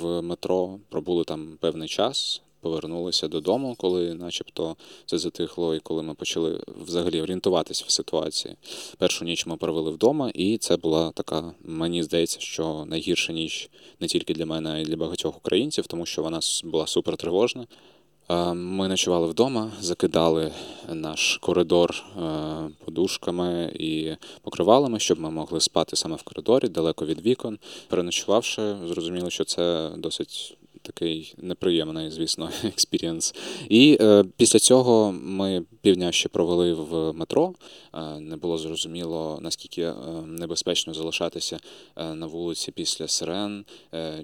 в 0.00 0.22
метро, 0.22 0.78
пробули 0.88 1.24
там 1.24 1.58
певний 1.60 1.88
час, 1.88 2.42
повернулися 2.60 3.28
додому, 3.28 3.74
коли 3.78 4.14
начебто 4.14 4.76
це 5.06 5.18
затихло, 5.18 5.74
і 5.74 5.80
коли 5.80 6.02
ми 6.02 6.14
почали 6.14 6.60
взагалі 6.86 7.22
орієнтуватися 7.22 7.84
в 7.86 7.90
ситуації. 7.90 8.56
Першу 8.98 9.24
ніч 9.24 9.46
ми 9.46 9.56
провели 9.56 9.90
вдома, 9.90 10.30
і 10.34 10.58
це 10.58 10.76
була 10.76 11.10
така, 11.10 11.52
мені 11.62 12.02
здається, 12.02 12.40
що 12.40 12.84
найгірша 12.86 13.32
ніч 13.32 13.70
не 14.00 14.06
тільки 14.06 14.34
для 14.34 14.46
мене, 14.46 14.70
а 14.70 14.78
й 14.78 14.84
для 14.84 14.96
багатьох 14.96 15.36
українців, 15.36 15.86
тому 15.86 16.06
що 16.06 16.22
вона 16.22 16.40
була 16.64 16.86
супер 16.86 17.16
тривожна. 17.16 17.62
Е, 17.62 17.66
Ми 18.54 18.88
ночували 18.88 19.26
вдома, 19.26 19.72
закидали 19.80 20.52
наш 20.88 21.36
коридор 21.36 21.90
е, 21.90 22.20
подушками 22.84 23.72
і 23.78 24.16
покривалами, 24.42 24.98
щоб 24.98 25.20
ми 25.20 25.30
могли 25.30 25.60
спати 25.60 25.96
саме 25.96 26.16
в 26.16 26.22
коридорі, 26.22 26.68
далеко 26.68 27.06
від 27.06 27.26
вікон. 27.26 27.58
Переночувавши, 27.88 28.76
зрозуміло, 28.86 29.30
що 29.30 29.44
це 29.44 29.90
досить 29.96 30.56
такий 30.82 31.34
неприємний, 31.38 32.10
звісно, 32.10 32.50
experience. 32.64 33.34
І 33.68 33.98
е, 34.00 34.24
після 34.36 34.58
цього 34.58 35.12
ми 35.12 35.62
півдня 35.88 36.12
ще 36.12 36.28
провели 36.28 36.74
в 36.74 37.12
метро. 37.12 37.54
Е, 37.94 38.20
не 38.20 38.36
було 38.36 38.58
зрозуміло, 38.58 39.38
наскільки 39.42 39.82
е, 39.82 39.94
небезпечно 40.26 40.94
залишатися 40.94 41.58
е, 41.96 42.14
на 42.14 42.26
вулиці 42.26 42.72
після 42.72 43.08
сирен, 43.08 43.64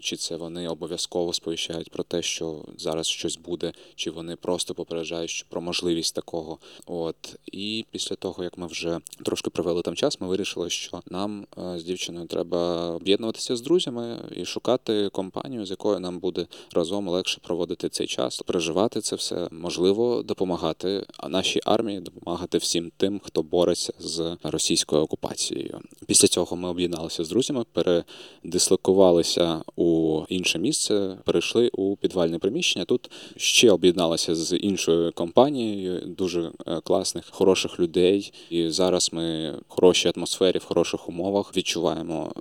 чи 0.00 0.16
це 0.16 0.36
вони 0.36 0.68
обов'язково 0.68 1.32
сповіщають 1.32 1.90
про 1.90 2.04
те, 2.04 2.22
що 2.22 2.64
зараз 2.78 3.06
щось 3.06 3.36
буде, 3.36 3.72
чи 3.94 4.10
вони 4.10 4.36
просто 4.36 4.74
попереджають 4.74 5.46
про 5.48 5.60
можливість 5.60 6.14
такого. 6.14 6.58
От 6.86 7.36
і 7.52 7.84
після 7.90 8.16
того, 8.16 8.44
як 8.44 8.58
ми 8.58 8.66
вже 8.66 9.00
трошки 9.24 9.50
провели 9.50 9.82
там 9.82 9.94
час, 9.94 10.20
ми 10.20 10.26
вирішили, 10.26 10.70
що 10.70 11.02
нам 11.10 11.46
з 11.76 11.84
дівчиною 11.84 12.26
треба 12.26 12.90
об'єднуватися 12.90 13.56
з 13.56 13.60
друзями 13.60 14.18
і 14.36 14.44
шукати 14.44 15.08
компанію, 15.12 15.66
з 15.66 15.70
якою 15.70 16.00
нам 16.00 16.18
буде 16.18 16.46
разом 16.72 17.08
легше 17.08 17.40
проводити 17.42 17.88
цей 17.88 18.06
час, 18.06 18.42
переживати 18.46 19.00
це 19.00 19.16
все, 19.16 19.48
можливо, 19.50 20.22
допомагати 20.22 21.06
нашій 21.28 21.53
армії, 21.64 22.00
допомагати 22.00 22.58
всім 22.58 22.92
тим, 22.96 23.20
хто 23.24 23.42
бореться 23.42 23.92
з 23.98 24.36
російською 24.42 25.02
окупацією. 25.02 25.80
Після 26.06 26.28
цього 26.28 26.56
ми 26.56 26.68
об'єдналися 26.68 27.24
з 27.24 27.28
друзями, 27.28 27.64
передислокувалися 27.72 29.62
у 29.76 30.20
інше 30.28 30.58
місце, 30.58 31.18
перейшли 31.24 31.68
у 31.68 31.96
підвальне 31.96 32.38
приміщення. 32.38 32.84
Тут 32.84 33.10
ще 33.36 33.70
об'єдналися 33.70 34.34
з 34.34 34.56
іншою 34.56 35.12
компанією, 35.12 36.00
дуже 36.06 36.50
е, 36.66 36.80
класних, 36.80 37.24
хороших 37.30 37.80
людей. 37.80 38.32
І 38.50 38.68
зараз 38.70 39.10
ми 39.12 39.50
в 39.50 39.62
хорошій 39.68 40.12
атмосфері, 40.16 40.58
в 40.58 40.64
хороших 40.64 41.08
умовах 41.08 41.56
відчуваємо 41.56 42.32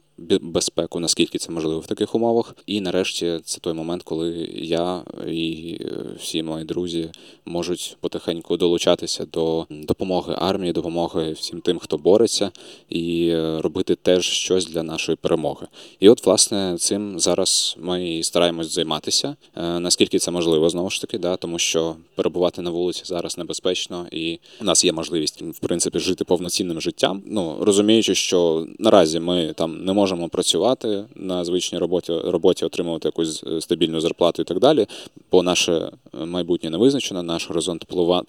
безпеку, 0.41 0.99
наскільки 0.99 1.37
це 1.37 1.51
можливо 1.51 1.79
в 1.79 1.87
таких 1.87 2.15
умовах. 2.15 2.55
І 2.65 2.81
нарешті 2.81 3.39
це 3.43 3.59
той 3.59 3.73
момент, 3.73 4.03
коли 4.03 4.49
я 4.53 5.03
і 5.27 5.77
е, 5.81 5.95
всі 6.19 6.43
мої 6.43 6.65
друзі 6.65 7.09
можуть 7.45 7.97
потихеньку 7.99 8.57
долучатися 8.57 8.92
до 9.31 9.65
допомоги 9.69 10.35
армії, 10.37 10.73
допомоги 10.73 11.31
всім 11.31 11.61
тим, 11.61 11.79
хто 11.79 11.97
бореться, 11.97 12.51
і 12.89 13.27
е, 13.27 13.61
робити 13.61 13.95
теж 13.95 14.25
щось 14.25 14.65
для 14.65 14.83
нашої 14.83 15.15
перемоги. 15.15 15.67
І 15.99 16.09
от, 16.09 16.25
власне, 16.25 16.75
цим 16.77 17.19
зараз 17.19 17.75
ми 17.79 18.09
і 18.09 18.23
стараємось 18.23 18.73
займатися, 18.73 19.35
е, 19.55 19.79
наскільки 19.79 20.19
це 20.19 20.31
можливо, 20.31 20.69
знову 20.69 20.89
ж 20.89 21.01
таки, 21.01 21.17
да, 21.17 21.35
тому 21.35 21.59
що 21.59 21.95
перебувати 22.15 22.61
на 22.61 22.69
вулиці 22.69 23.01
зараз 23.05 23.37
небезпечно, 23.37 24.07
і 24.11 24.39
у 24.61 24.63
нас 24.63 24.85
є 24.85 24.91
можливість, 24.93 25.41
в 25.41 25.59
принципі, 25.59 25.99
жити 25.99 26.23
повноцінним 26.23 26.81
життям. 26.81 27.21
Ну 27.25 27.57
розуміючи, 27.59 28.15
що 28.15 28.67
наразі 28.79 29.19
ми 29.19 29.53
там 29.55 29.85
не 29.85 29.93
можемо 29.93 30.29
працювати 30.29 31.05
на 31.15 31.45
звичній 31.45 31.77
роботі, 31.77 32.13
роботі 32.25 32.65
отримувати 32.65 33.07
якусь 33.07 33.43
е, 33.43 33.61
стабільну 33.61 34.01
зарплату 34.01 34.41
і 34.41 34.45
так 34.45 34.59
далі, 34.59 34.87
бо 35.31 35.43
наше 35.43 35.91
майбутнє 36.25 36.69
не 36.69 36.77
визначено, 36.77 37.23
наш 37.23 37.47
горизонт 37.47 37.85
плува- 37.87 38.23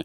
планування 0.00 0.04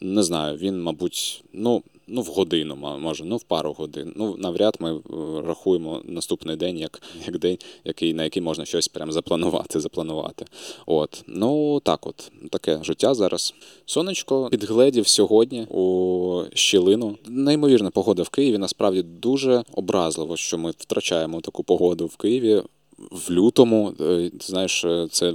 не 0.00 0.22
знаю, 0.22 0.56
він, 0.56 0.82
мабуть, 0.82 1.44
ну. 1.52 1.82
Ну, 2.08 2.22
в 2.22 2.26
годину, 2.26 2.76
може, 2.76 3.24
ну 3.24 3.36
в 3.36 3.42
пару 3.42 3.72
годин. 3.72 4.12
Ну, 4.16 4.36
навряд 4.38 4.76
ми 4.80 4.94
е, 4.94 5.00
рахуємо 5.46 6.02
наступний 6.04 6.56
день 6.56 6.78
як, 6.78 7.02
як 7.26 7.38
день, 7.38 7.58
який, 7.84 8.14
на 8.14 8.24
який 8.24 8.42
можна 8.42 8.64
щось 8.64 8.88
прям 8.88 9.12
запланувати, 9.12 9.80
запланувати. 9.80 10.44
От. 10.86 11.24
Ну, 11.26 11.80
так 11.80 12.06
от, 12.06 12.32
таке 12.50 12.78
життя 12.82 13.14
зараз. 13.14 13.54
Сонечко 13.86 14.48
підгледів 14.50 15.08
сьогодні 15.08 15.66
у 15.70 16.42
щілину. 16.54 17.18
Неймовірна 17.26 17.90
погода 17.90 18.22
в 18.22 18.28
Києві. 18.28 18.58
Насправді 18.58 19.02
дуже 19.02 19.64
образливо, 19.72 20.36
що 20.36 20.58
ми 20.58 20.70
втрачаємо 20.70 21.40
таку 21.40 21.62
погоду 21.62 22.06
в 22.06 22.16
Києві 22.16 22.62
в 22.98 23.30
лютому. 23.30 23.92
Е, 24.00 24.30
знаєш, 24.40 24.84
е, 24.84 25.08
це 25.10 25.34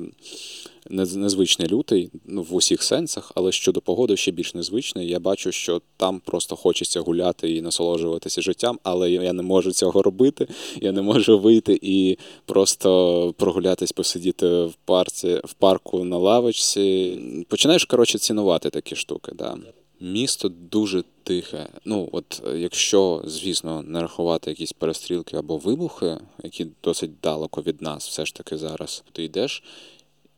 незвичний 0.91 1.67
лютий 1.67 2.09
ну, 2.25 2.43
в 2.43 2.55
усіх 2.55 2.83
сенсах, 2.83 3.31
але 3.35 3.51
щодо 3.51 3.81
погоди 3.81 4.17
ще 4.17 4.31
більш 4.31 4.55
незвичний. 4.55 5.07
Я 5.07 5.19
бачу, 5.19 5.51
що 5.51 5.81
там 5.97 6.19
просто 6.19 6.55
хочеться 6.55 7.01
гуляти 7.01 7.51
і 7.51 7.61
насолоджуватися 7.61 8.41
життям, 8.41 8.79
але 8.83 9.11
я 9.11 9.33
не 9.33 9.43
можу 9.43 9.71
цього 9.71 10.01
робити. 10.01 10.47
Я 10.81 10.91
не 10.91 11.01
можу 11.01 11.39
вийти 11.39 11.79
і 11.81 12.17
просто 12.45 13.33
прогулятись, 13.37 13.91
посидіти 13.91 14.47
в 14.47 14.73
парці, 14.85 15.41
в 15.43 15.53
парку 15.53 16.03
на 16.03 16.17
лавочці. 16.17 17.19
Починаєш 17.47 17.85
коротше 17.85 18.17
цінувати 18.17 18.69
такі 18.69 18.95
штуки. 18.95 19.31
Да. 19.35 19.57
Місто 19.99 20.49
дуже 20.49 21.03
тихе. 21.23 21.67
Ну, 21.85 22.09
от 22.11 22.41
якщо, 22.55 23.21
звісно, 23.25 23.81
не 23.81 24.01
рахувати 24.01 24.49
якісь 24.49 24.73
перестрілки 24.73 25.37
або 25.37 25.57
вибухи, 25.57 26.17
які 26.43 26.67
досить 26.83 27.11
далеко 27.23 27.61
від 27.61 27.81
нас, 27.81 28.07
все 28.07 28.25
ж 28.25 28.35
таки 28.35 28.57
зараз, 28.57 29.03
ти 29.11 29.23
йдеш 29.23 29.63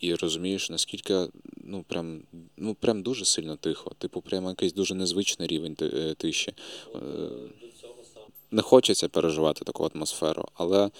і 0.04 0.16
розумієш, 0.16 0.70
наскільки 0.70 1.28
ну 1.64 1.84
прям 1.88 2.22
ну 2.58 2.76
прям 2.76 3.04
дуже 3.04 3.26
сильно 3.26 3.56
тихо. 3.56 3.92
Типу, 3.98 4.22
прямо 4.22 4.50
якийсь 4.50 4.74
дуже 4.74 4.96
незвичний 4.96 5.48
рівень 5.48 5.78
е, 5.82 6.14
тиші. 6.18 6.54
Е, 6.96 7.00
Не 8.52 8.62
хочеться 8.62 9.10
переживати 9.10 9.66
таку 9.66 9.90
атмосферу, 9.96 10.46
але 10.54 10.86
е, 10.86 10.92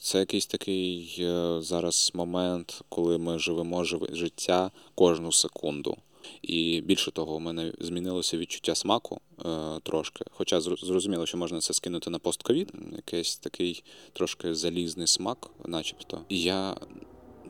це 0.00 0.18
якийсь 0.18 0.46
такий 0.46 1.14
зараз 1.58 2.10
момент, 2.14 2.80
коли 2.88 3.18
ми 3.18 3.38
живемо 3.38 3.84
життя 4.12 4.70
кожну 4.94 5.32
секунду. 5.32 5.96
І 6.42 6.80
більше 6.80 7.10
того, 7.10 7.34
у 7.34 7.40
мене 7.40 7.72
змінилося 7.80 8.38
відчуття 8.38 8.74
смаку 8.74 9.20
е, 9.38 9.80
трошки. 9.82 10.24
Хоча 10.30 10.60
зрозуміло, 10.60 11.26
що 11.26 11.38
можна 11.38 11.60
це 11.60 11.74
скинути 11.74 12.10
на 12.10 12.18
постковід, 12.18 12.72
якийсь 12.96 13.36
такий 13.36 13.84
трошки 14.12 14.54
залізний 14.54 15.06
смак, 15.06 15.50
начебто. 15.64 16.20
Я 16.28 16.76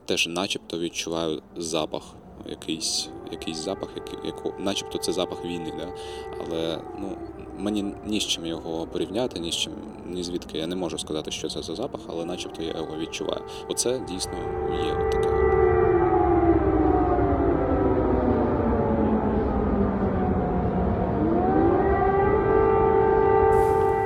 теж 0.08 0.26
начебто 0.26 0.78
відчуваю 0.78 1.42
запах. 1.56 2.02
Якийсь, 2.46 3.08
якийсь 3.32 3.56
запах, 3.56 3.88
який, 3.96 4.32
начебто 4.58 4.98
це 4.98 5.12
запах 5.12 5.44
війни, 5.44 5.72
да? 5.78 5.88
але 6.40 6.78
ну, 7.00 7.16
мені 7.58 7.84
ні 8.06 8.20
з 8.20 8.26
чим 8.26 8.46
його 8.46 8.86
порівняти, 8.86 9.40
ні 9.40 9.52
з 9.52 9.56
чим, 9.56 9.72
ні 10.06 10.22
звідки 10.22 10.58
я 10.58 10.66
не 10.66 10.76
можу 10.76 10.98
сказати, 10.98 11.30
що 11.30 11.48
це 11.48 11.62
за 11.62 11.74
запах, 11.74 12.00
але 12.08 12.24
начебто 12.24 12.62
я 12.62 12.68
його 12.68 12.98
відчуваю. 12.98 13.40
Оце 13.68 14.00
дійсно 14.08 14.32
є 14.86 15.10
таке. 15.12 15.28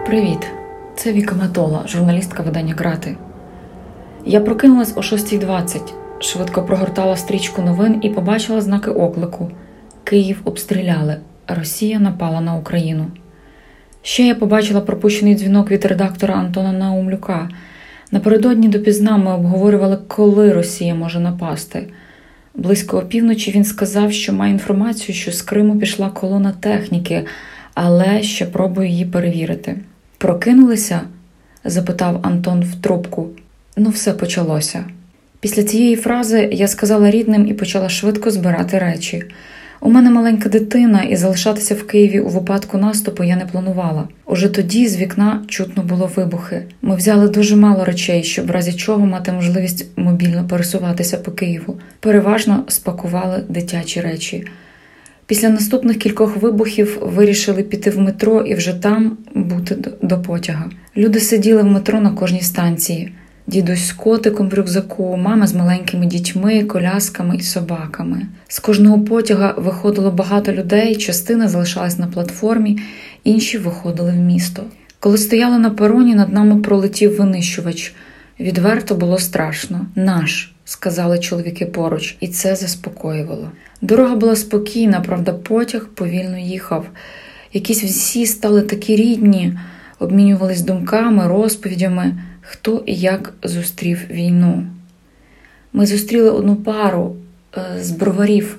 Привіт, 0.07 0.51
це 0.97 1.13
Віка 1.13 1.35
Матола, 1.35 1.83
журналістка 1.87 2.43
видання 2.43 2.75
Грати. 2.75 3.17
Я 4.25 4.41
прокинулась 4.41 4.93
о 4.97 5.01
6.20, 5.01 5.81
швидко 6.21 6.63
прогортала 6.63 7.17
стрічку 7.17 7.63
новин 7.63 7.99
і 8.03 8.09
побачила 8.09 8.61
знаки 8.61 8.91
оклику: 8.91 9.51
Київ 10.05 10.41
обстріляли, 10.45 11.17
Росія 11.49 11.99
напала 11.99 12.41
на 12.41 12.57
Україну. 12.57 13.07
Ще 14.03 14.27
я 14.27 14.35
побачила 14.35 14.81
пропущений 14.81 15.35
дзвінок 15.35 15.71
від 15.71 15.85
редактора 15.85 16.35
Антона 16.35 16.73
Наумлюка. 16.73 17.49
Напередодні 18.11 18.69
допізна 18.69 19.17
ми 19.17 19.35
обговорювали, 19.35 19.99
коли 20.09 20.53
Росія 20.53 20.95
може 20.95 21.21
напасти. 21.21 21.89
Близько 22.55 22.99
опівночі 22.99 23.51
він 23.51 23.65
сказав, 23.65 24.13
що 24.13 24.33
має 24.33 24.53
інформацію, 24.53 25.17
що 25.17 25.33
з 25.33 25.43
Криму 25.43 25.79
пішла 25.79 26.11
колона 26.11 26.53
техніки, 26.61 27.25
але 27.75 28.23
ще 28.23 28.47
пробує 28.47 28.89
її 28.89 29.05
перевірити. 29.05 29.77
Прокинулися? 30.19 31.01
запитав 31.65 32.21
Антон 32.23 32.61
в 32.61 32.75
трубку. 32.75 33.29
Ну, 33.77 33.91
все 33.91 34.13
почалося. 34.13 34.85
Після 35.41 35.63
цієї 35.63 35.97
фрази 35.97 36.49
я 36.53 36.69
сказала 36.69 37.11
рідним 37.11 37.47
і 37.47 37.55
почала 37.55 37.89
швидко 37.89 38.31
збирати 38.31 38.79
речі. 38.79 39.25
У 39.81 39.91
мене 39.91 40.11
маленька 40.11 40.49
дитина, 40.49 41.03
і 41.03 41.17
залишатися 41.17 41.75
в 41.75 41.83
Києві 41.87 42.21
у 42.21 42.29
випадку 42.29 42.79
наступу 42.79 43.25
я 43.25 43.37
не 43.37 43.47
планувала. 43.47 44.09
Уже 44.27 44.49
тоді 44.49 44.89
з 44.89 44.97
вікна 44.97 45.43
чутно 45.49 45.83
було 45.83 46.11
вибухи. 46.17 46.63
Ми 46.83 46.97
взяли 46.97 47.29
дуже 47.29 47.57
мало 47.57 47.85
речей, 47.85 48.23
щоб 48.25 48.47
в 48.47 48.51
разі 48.51 48.73
чого 48.73 49.07
мати 49.07 49.33
можливість 49.33 49.87
мобільно 49.97 50.47
пересуватися 50.49 51.17
по 51.17 51.31
Києву. 51.33 51.79
Переважно 52.01 52.65
спакували 52.69 53.45
дитячі 53.49 54.01
речі. 54.01 54.47
Після 55.27 55.49
наступних 55.49 55.97
кількох 55.99 56.37
вибухів 56.37 56.99
вирішили 57.03 57.63
піти 57.63 57.91
в 57.91 57.99
метро 57.99 58.41
і 58.43 58.55
вже 58.55 58.73
там 58.75 59.17
бути 59.35 59.77
до- 60.03 60.19
потяга. 60.23 60.71
Люди 60.97 61.21
сиділи 61.21 61.63
в 61.63 61.67
метро 61.67 62.01
на 62.01 62.11
кожній 62.11 62.43
станції. 62.43 63.13
Дідусь 63.47 63.87
з 63.87 63.93
котиком 63.93 64.49
в 64.49 64.55
рюкзаку, 64.55 65.17
мама 65.17 65.47
з 65.47 65.55
маленькими 65.55 66.07
дітьми, 66.07 66.65
колясками 66.65 67.37
і 67.37 67.43
собаками. 67.43 68.27
З 68.49 68.59
кожного 68.59 69.01
потяга 69.01 69.55
виходило 69.57 70.11
багато 70.11 70.53
людей, 70.53 70.97
частина 70.97 71.49
залишалась 71.49 71.99
на 71.99 72.07
платформі, 72.07 72.79
інші 73.25 73.59
виходили 73.59 74.11
в 74.11 74.17
місто. 74.17 74.63
Коли 75.01 75.19
стояли 75.19 75.59
на 75.59 75.71
пероні, 75.71 76.15
над 76.15 76.33
нами 76.33 76.61
пролетів 76.61 77.17
винищувач. 77.17 77.95
Відверто 78.41 78.95
було 78.95 79.19
страшно. 79.19 79.87
Наш, 79.95 80.53
сказали 80.65 81.19
чоловіки 81.19 81.67
поруч, 81.67 82.17
і 82.21 82.29
це 82.29 82.57
заспокоювало. 82.57 83.51
Дорога 83.81 84.17
була 84.17 84.37
спокійна, 84.37 85.01
правда, 85.01 85.33
потяг 85.33 85.87
повільно 85.95 86.39
їхав. 86.39 86.87
Якісь 87.53 87.85
всі 87.85 88.27
стали 88.27 88.63
такі 88.63 88.97
рідні, 88.97 89.59
обмінювались 89.99 90.61
думками, 90.61 91.29
розповідями, 91.29 92.15
хто 92.53 92.83
і 92.87 92.95
як 92.95 93.33
зустрів 93.43 93.99
війну. 94.11 94.67
Ми 95.73 95.87
зустріли 95.87 96.31
одну 96.31 96.57
пару 96.57 97.17
е, 97.57 97.83
з 97.83 97.91
броварів. 97.91 98.59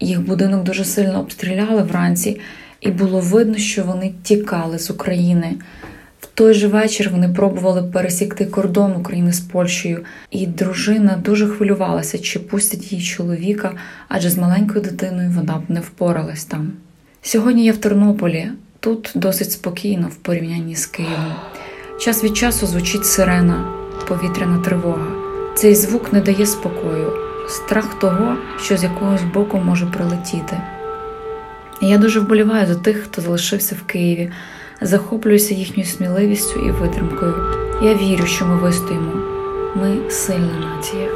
Їх 0.00 0.20
будинок 0.20 0.62
дуже 0.64 0.84
сильно 0.84 1.20
обстріляли 1.20 1.82
вранці, 1.82 2.40
і 2.80 2.90
було 2.90 3.20
видно, 3.20 3.56
що 3.56 3.84
вони 3.84 4.12
тікали 4.22 4.78
з 4.78 4.90
України. 4.90 5.54
В 6.20 6.26
той 6.26 6.54
же 6.54 6.68
вечір 6.68 7.10
вони 7.12 7.28
пробували 7.28 7.82
пересікти 7.82 8.46
кордон 8.46 8.92
України 8.92 9.32
з 9.32 9.40
Польщею, 9.40 10.04
і 10.30 10.46
дружина 10.46 11.22
дуже 11.24 11.46
хвилювалася, 11.46 12.18
чи 12.18 12.38
пустять 12.38 12.92
її 12.92 13.04
чоловіка, 13.04 13.72
адже 14.08 14.30
з 14.30 14.38
маленькою 14.38 14.80
дитиною 14.80 15.30
вона 15.30 15.54
б 15.54 15.62
не 15.68 15.80
впоралась 15.80 16.44
там. 16.44 16.72
Сьогодні 17.22 17.64
я 17.64 17.72
в 17.72 17.76
Тернополі. 17.76 18.48
Тут 18.80 19.12
досить 19.14 19.52
спокійно 19.52 20.08
в 20.08 20.14
порівнянні 20.14 20.76
з 20.76 20.86
Києвом. 20.86 21.34
Час 21.98 22.24
від 22.24 22.36
часу 22.36 22.66
звучить 22.66 23.06
сирена, 23.06 23.72
повітряна 24.08 24.58
тривога. 24.58 25.06
Цей 25.54 25.74
звук 25.74 26.12
не 26.12 26.20
дає 26.20 26.46
спокою, 26.46 27.12
страх 27.48 27.98
того, 27.98 28.36
що 28.60 28.76
з 28.76 28.82
якогось 28.82 29.22
боку 29.34 29.58
може 29.58 29.86
прилетіти. 29.86 30.60
Я 31.80 31.98
дуже 31.98 32.20
вболіваю 32.20 32.66
за 32.66 32.74
тих, 32.74 33.02
хто 33.02 33.22
залишився 33.22 33.74
в 33.74 33.82
Києві, 33.82 34.32
захоплююся 34.80 35.54
їхньою 35.54 35.88
сміливістю 35.88 36.60
і 36.60 36.70
витримкою. 36.70 37.34
Я 37.82 37.94
вірю, 37.94 38.26
що 38.26 38.46
ми 38.46 38.56
вистоїмо. 38.56 39.12
Ми 39.76 40.10
сильна 40.10 40.76
нація. 40.76 41.08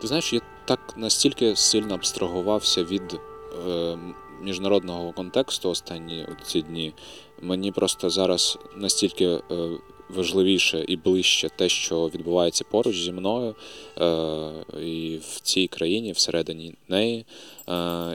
Ти 0.00 0.06
знаєш, 0.06 0.32
я 0.32 0.40
так 0.64 0.80
настільки 0.96 1.56
сильно 1.56 1.94
абстрагувався 1.94 2.84
від 2.84 3.20
е, 3.68 3.96
міжнародного 4.42 5.12
контексту 5.12 5.70
останні 5.70 6.26
ці 6.46 6.62
дні. 6.62 6.92
Мені 7.42 7.72
просто 7.72 8.10
зараз 8.10 8.58
настільки 8.76 9.24
е, 9.24 9.40
важливіше 10.08 10.84
і 10.88 10.96
ближче 10.96 11.48
те, 11.56 11.68
що 11.68 12.08
відбувається 12.08 12.64
поруч 12.70 13.02
зі 13.02 13.12
мною 13.12 13.54
е, 13.98 14.80
і 14.82 15.18
в 15.22 15.40
цій 15.40 15.66
країні, 15.66 16.12
всередині 16.12 16.74
неї. 16.88 17.18
Е, 17.18 17.24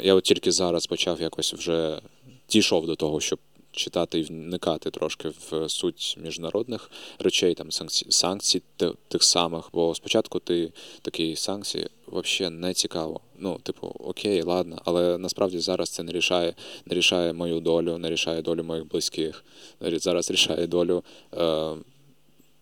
я 0.03 0.15
от 0.15 0.23
тільки 0.23 0.51
зараз 0.51 0.87
почав 0.87 1.21
якось 1.21 1.53
вже 1.53 2.01
дійшов 2.49 2.85
до 2.85 2.95
того, 2.95 3.19
щоб 3.19 3.39
читати 3.71 4.19
і 4.19 4.23
вникати 4.23 4.91
трошки 4.91 5.29
в 5.29 5.69
суть 5.69 6.17
міжнародних 6.23 6.91
речей, 7.19 7.53
там 7.53 7.71
санкцій, 7.71 8.05
санкцій 8.09 8.61
тих 9.07 9.23
самих. 9.23 9.69
Бо 9.73 9.95
спочатку 9.95 10.39
ти 10.39 10.71
такі 11.01 11.35
санкції 11.35 11.87
взагалі 12.07 12.55
не 12.55 12.73
цікаво. 12.73 13.19
Ну, 13.39 13.59
типу, 13.63 13.87
окей, 13.87 14.41
ладно, 14.41 14.81
але 14.85 15.17
насправді 15.17 15.59
зараз 15.59 15.89
це 15.89 16.03
не 16.03 16.11
рішає, 16.11 16.53
не 16.85 16.95
рішає 16.95 17.33
мою 17.33 17.59
долю, 17.59 17.97
не 17.97 18.09
рішає 18.09 18.41
долю 18.41 18.63
моїх 18.63 18.87
близьких. 18.87 19.43
Зараз 19.81 20.31
рішає 20.31 20.67
долю 20.67 21.03
е, 21.33 21.75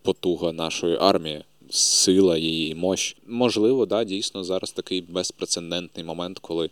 потуга 0.02 0.52
нашої 0.52 0.98
армії. 1.00 1.44
сила, 1.72 2.38
її 2.38 2.76
мощ. 2.76 3.16
Можливо, 3.28 3.86
да, 3.86 4.04
дійсно 4.04 4.44
зараз 4.44 4.72
такий 4.72 5.02
безпрецедентний 5.02 6.06
момент, 6.06 6.40
коли 6.40 6.70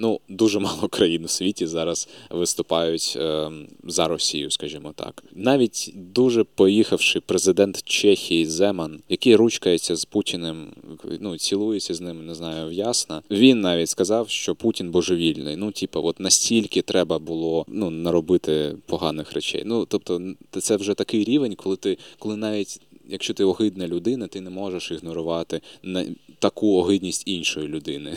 ну 0.00 0.20
дуже 0.28 0.58
мало 0.58 0.88
країн 0.88 1.24
у 1.24 1.28
світі 1.28 1.66
зараз 1.66 2.08
виступають 2.30 3.14
е, 3.16 3.50
за 3.84 4.08
Росію, 4.08 4.50
скажімо 4.50 4.92
так. 4.96 5.24
Навіть 5.32 5.92
дуже 5.94 6.44
поїхавши 6.44 7.20
президент 7.20 7.82
Чехії 7.84 8.46
Земан, 8.46 9.00
який 9.08 9.36
ручкається 9.36 9.96
з 9.96 10.04
Путіним, 10.04 10.72
ну 11.20 11.38
цілується 11.38 11.94
з 11.94 12.00
ним, 12.00 12.26
не 12.26 12.34
знаю, 12.34 12.68
в'ясно. 12.68 13.22
Він 13.30 13.60
навіть 13.60 13.88
сказав, 13.88 14.30
що 14.30 14.54
Путін 14.54 14.90
божевільний. 14.90 15.56
Ну, 15.56 15.70
типу, 15.70 16.00
от 16.04 16.20
настільки 16.20 16.82
треба 16.82 17.18
було 17.18 17.64
ну 17.68 17.90
наробити 17.90 18.76
поганих 18.86 19.32
речей. 19.32 19.62
Ну 19.66 19.86
тобто, 19.86 20.22
це 20.60 20.76
вже 20.76 20.94
такий 20.94 21.24
рівень, 21.24 21.54
коли 21.54 21.76
ти 21.76 21.98
коли 22.18 22.36
навіть. 22.36 22.80
Якщо 23.12 23.34
ти 23.34 23.44
огидна 23.44 23.88
людина, 23.88 24.26
ти 24.26 24.40
не 24.40 24.50
можеш 24.50 24.90
ігнорувати 24.90 25.60
таку 26.38 26.76
огидність 26.76 27.22
іншої 27.26 27.68
людини. 27.68 28.16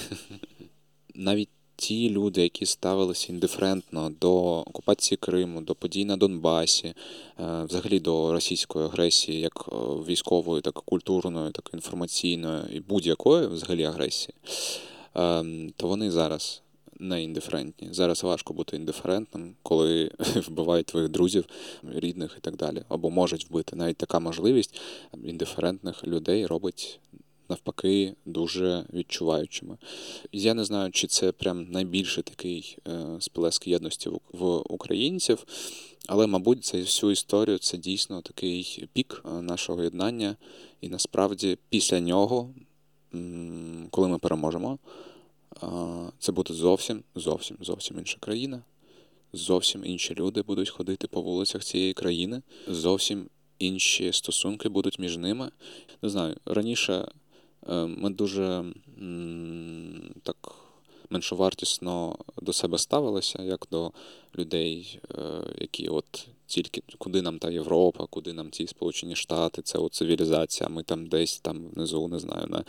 Навіть 1.16 1.50
ті 1.84 2.10
люди, 2.10 2.42
які 2.42 2.66
ставилися 2.66 3.34
індиферентно 3.34 4.12
до 4.22 4.60
окупації 4.60 5.18
Криму, 5.18 5.62
до 5.62 5.76
подій 5.76 6.06
на 6.06 6.18
Донбасі, 6.18 6.88
е, 6.88 6.94
взагалі 7.40 8.00
до 8.00 8.34
російської 8.34 8.86
агресії, 8.86 9.40
як 9.40 9.66
е, 9.72 9.76
військової, 10.08 10.62
так 10.62 10.78
і 10.78 10.82
культурної, 10.86 11.52
так 11.52 11.70
і 11.74 11.76
інформаційної 11.76 12.78
і 12.78 12.80
будь-якої 12.80 13.48
взагалі 13.48 13.84
агресії, 13.84 14.34
ем, 15.16 15.74
то 15.78 15.88
вони 15.88 16.12
зараз. 16.12 16.60
Не 17.00 17.24
індиферентні. 17.24 17.88
Зараз 17.92 18.24
важко 18.24 18.54
бути 18.54 18.76
індиферентним, 18.76 19.56
коли 19.64 20.12
вбивають 20.36 20.86
твоїх 20.86 21.10
друзів, 21.10 21.46
рідних 21.96 22.36
і 22.38 22.42
так 22.42 22.56
далі. 22.56 22.84
Або 22.90 23.10
можуть 23.10 23.50
вбити. 23.50 23.76
Навіть 23.76 23.98
така 23.98 24.20
можливість 24.20 24.82
індиферентних 25.24 26.08
людей 26.08 26.46
робить 26.46 27.00
навпаки 27.54 28.16
дуже 28.26 28.86
відчуваючими. 28.94 29.78
Я 30.32 30.54
не 30.54 30.66
знаю, 30.66 30.92
чи 30.92 31.08
це 31.08 31.32
прям 31.32 31.72
найбільший 31.72 32.24
такий 32.24 32.78
е, 32.88 33.06
сплеск 33.20 33.68
єдності 33.68 34.10
в 34.32 34.58
українців, 34.58 35.46
але, 36.08 36.28
мабуть, 36.28 36.66
за 36.66 36.78
всю 36.78 37.12
історію 37.12 37.58
це 37.58 37.78
дійсно 37.78 38.22
такий 38.22 38.88
пік 38.94 39.24
е, 39.26 39.42
нашого 39.42 39.84
єднання, 39.84 40.36
і 40.82 40.90
насправді 40.90 41.58
після 41.70 42.00
нього, 42.00 42.50
коли 43.90 44.08
ми 44.08 44.18
переможемо, 44.18 44.80
е, 45.64 45.68
це 46.20 46.32
буде 46.32 46.54
зовсім 46.54 47.04
зовсім 47.16 47.58
зовсім 47.62 48.00
інша 48.00 48.18
країна. 48.20 48.64
Зовсім 49.36 49.86
інші 49.86 50.16
люди 50.16 50.42
будуть 50.42 50.70
ходити 50.70 51.08
по 51.08 51.22
вулицях 51.22 51.64
цієї 51.64 51.94
країни, 51.94 52.42
зовсім 52.68 53.30
інші 53.60 54.14
стосунки 54.14 54.70
будуть 54.70 55.00
між 55.00 55.18
ними. 55.18 55.52
Не 56.02 56.10
знаю, 56.10 56.36
раніше 56.46 57.08
ми 57.68 58.10
дуже 58.10 58.64
так 60.24 60.56
меншовартісно 61.10 62.16
до 62.42 62.54
себе 62.54 62.78
ставилися, 62.78 63.44
як 63.44 63.68
до 63.72 63.92
людей, 64.38 65.00
е, 65.12 65.22
які 65.58 65.88
от 65.88 66.28
тільки 66.46 66.84
куди 66.98 67.22
нам 67.22 67.40
та 67.40 67.50
Європа, 67.50 68.06
куди 68.10 68.34
нам 68.34 68.50
ті 68.50 68.68
Сполучені 68.68 69.16
Штати, 69.16 69.62
це 69.62 69.78
от 69.78 69.94
цивілізація. 69.94 70.70
Ми 70.70 70.84
там 70.84 71.08
десь 71.08 71.40
там 71.40 71.68
внизу, 71.74 72.08
не 72.08 72.20
знаю, 72.20 72.48
на, 72.48 72.64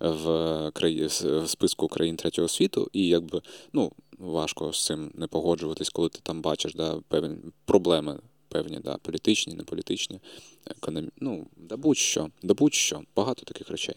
в 0.10 0.70
краї, 0.70 1.06
в 1.06 1.46
списку 1.46 1.88
країн 1.88 2.16
третього 2.16 2.48
світу, 2.48 2.88
і 2.92 3.08
якби 3.08 3.42
ну 3.72 3.92
важко 4.18 4.72
з 4.72 4.84
цим 4.84 5.10
не 5.14 5.26
погоджуватись, 5.26 5.90
коли 5.90 6.08
ти 6.08 6.20
там 6.22 6.42
бачиш 6.42 6.74
да, 6.74 7.00
певні 7.08 7.36
проблеми 7.64 8.18
певні, 8.54 8.78
да, 8.84 8.96
політичні, 8.96 9.54
неполітичні, 9.54 10.20
економі... 10.66 11.08
ну, 11.20 11.46
да 11.56 11.76
будь-що, 11.76 12.30
да 12.42 12.54
будь-що, 12.54 13.02
багато 13.16 13.44
таких 13.44 13.70
речей. 13.70 13.94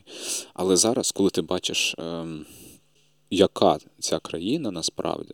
Але 0.54 0.76
зараз, 0.76 1.12
коли 1.12 1.30
ти 1.30 1.42
бачиш, 1.42 1.96
ем, 1.98 2.46
яка 3.30 3.78
ця 4.00 4.20
країна 4.20 4.72
насправді, 4.72 5.34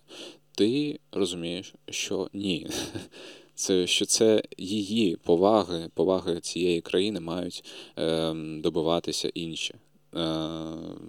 ти 0.55 0.99
розумієш, 1.11 1.73
що 1.89 2.29
ні. 2.33 2.67
Це 3.55 3.87
що 3.87 4.05
це 4.05 4.43
її 4.57 5.15
поваги, 5.15 5.89
поваги 5.93 6.39
цієї 6.39 6.81
країни 6.81 7.19
мають 7.19 7.63
е, 7.97 8.33
добиватися 8.35 9.31
інші. 9.33 9.73
Е, 10.15 10.59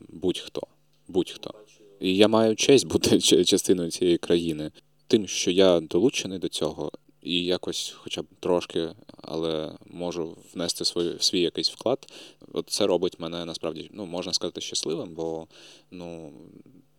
Будь-хто. 0.09 0.62
Будь-хто. 1.09 1.55
І 2.00 2.16
я 2.16 2.29
маю 2.29 2.57
честь 2.57 2.87
бути 2.87 3.20
частиною 3.44 3.90
цієї 3.90 4.18
країни. 4.18 4.70
Тим, 5.07 5.27
що 5.27 5.50
я 5.50 5.81
долучений 5.81 6.38
до 6.38 6.48
цього, 6.48 6.92
і 7.24 7.44
якось, 7.44 7.94
хоча 7.98 8.22
б 8.22 8.26
трошки, 8.40 8.94
але 9.22 9.72
можу 9.87 10.37
внести 10.54 10.84
свій, 10.84 11.16
свій 11.20 11.40
якийсь 11.40 11.70
вклад. 11.70 12.12
От 12.52 12.70
це 12.70 12.87
робить 12.87 13.20
мене 13.20 13.44
насправді, 13.44 13.90
ну 13.92 14.06
можна 14.06 14.32
сказати, 14.32 14.60
щасливим, 14.60 15.14
бо 15.14 15.46
ну, 15.90 16.32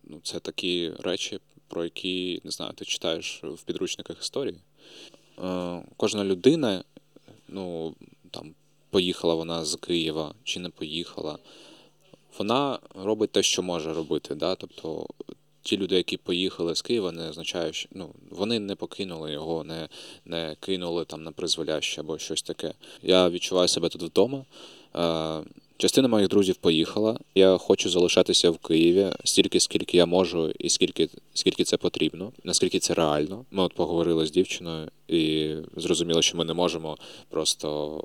ну 0.04 0.20
це 0.22 0.40
такі 0.40 0.92
речі, 0.98 1.38
про 1.68 1.84
які 1.84 2.40
не 2.44 2.50
знаю, 2.50 2.72
ти 2.72 2.84
читаєш 2.84 3.40
в 3.42 3.62
підручниках 3.62 4.20
історії. 4.20 4.58
Е, 5.44 5.82
Кожна 5.96 6.24
людина, 6.24 6.84
ну 7.48 7.94
там 8.30 8.54
поїхала 8.90 9.34
вона 9.34 9.64
з 9.64 9.76
Києва 9.76 10.34
чи 10.44 10.60
не 10.60 10.68
поїхала. 10.68 11.38
Вона 12.38 12.78
робить 12.94 13.30
те, 13.30 13.42
що 13.42 13.62
може 13.62 13.94
робити. 13.94 14.34
Да? 14.34 14.54
Тобто 14.54 15.06
ті 15.66 15.76
люди, 15.76 15.96
які 15.96 16.16
поїхали 16.16 16.74
з 16.74 16.82
Києва, 16.82 17.12
не 17.12 17.28
означає, 17.28 17.72
що 17.72 17.88
ну 17.92 18.08
вони 18.30 18.58
не 18.58 18.74
покинули 18.74 19.32
його, 19.32 19.64
не 19.64 19.88
не 20.24 20.56
кинули 20.60 21.04
там 21.04 21.22
на 21.22 21.32
призволяще 21.32 22.00
або 22.00 22.18
щось 22.18 22.42
таке. 22.42 22.72
Я 23.02 23.30
відчуваю 23.30 23.68
себе 23.68 23.88
тут 23.88 24.02
вдома. 24.02 24.44
Частина 25.76 26.08
моїх 26.08 26.28
друзів 26.28 26.56
поїхала. 26.56 27.18
Я 27.34 27.56
хочу 27.56 27.90
залишатися 27.90 28.50
в 28.50 28.58
Києві 28.58 29.12
стільки, 29.24 29.60
скільки 29.60 29.96
я 29.96 30.06
можу, 30.06 30.50
і 30.58 30.68
скільки 30.68 31.08
скільки 31.34 31.64
це 31.64 31.76
потрібно, 31.76 32.32
наскільки 32.44 32.78
це 32.78 32.94
реально. 32.94 33.44
Ми 33.50 33.62
от 33.62 33.74
поговорили 33.74 34.26
з 34.26 34.30
дівчиною 34.30 34.88
і 35.08 35.54
зрозуміли, 35.76 36.22
що 36.22 36.38
ми 36.38 36.44
не 36.44 36.54
можемо 36.54 36.96
просто 37.28 38.00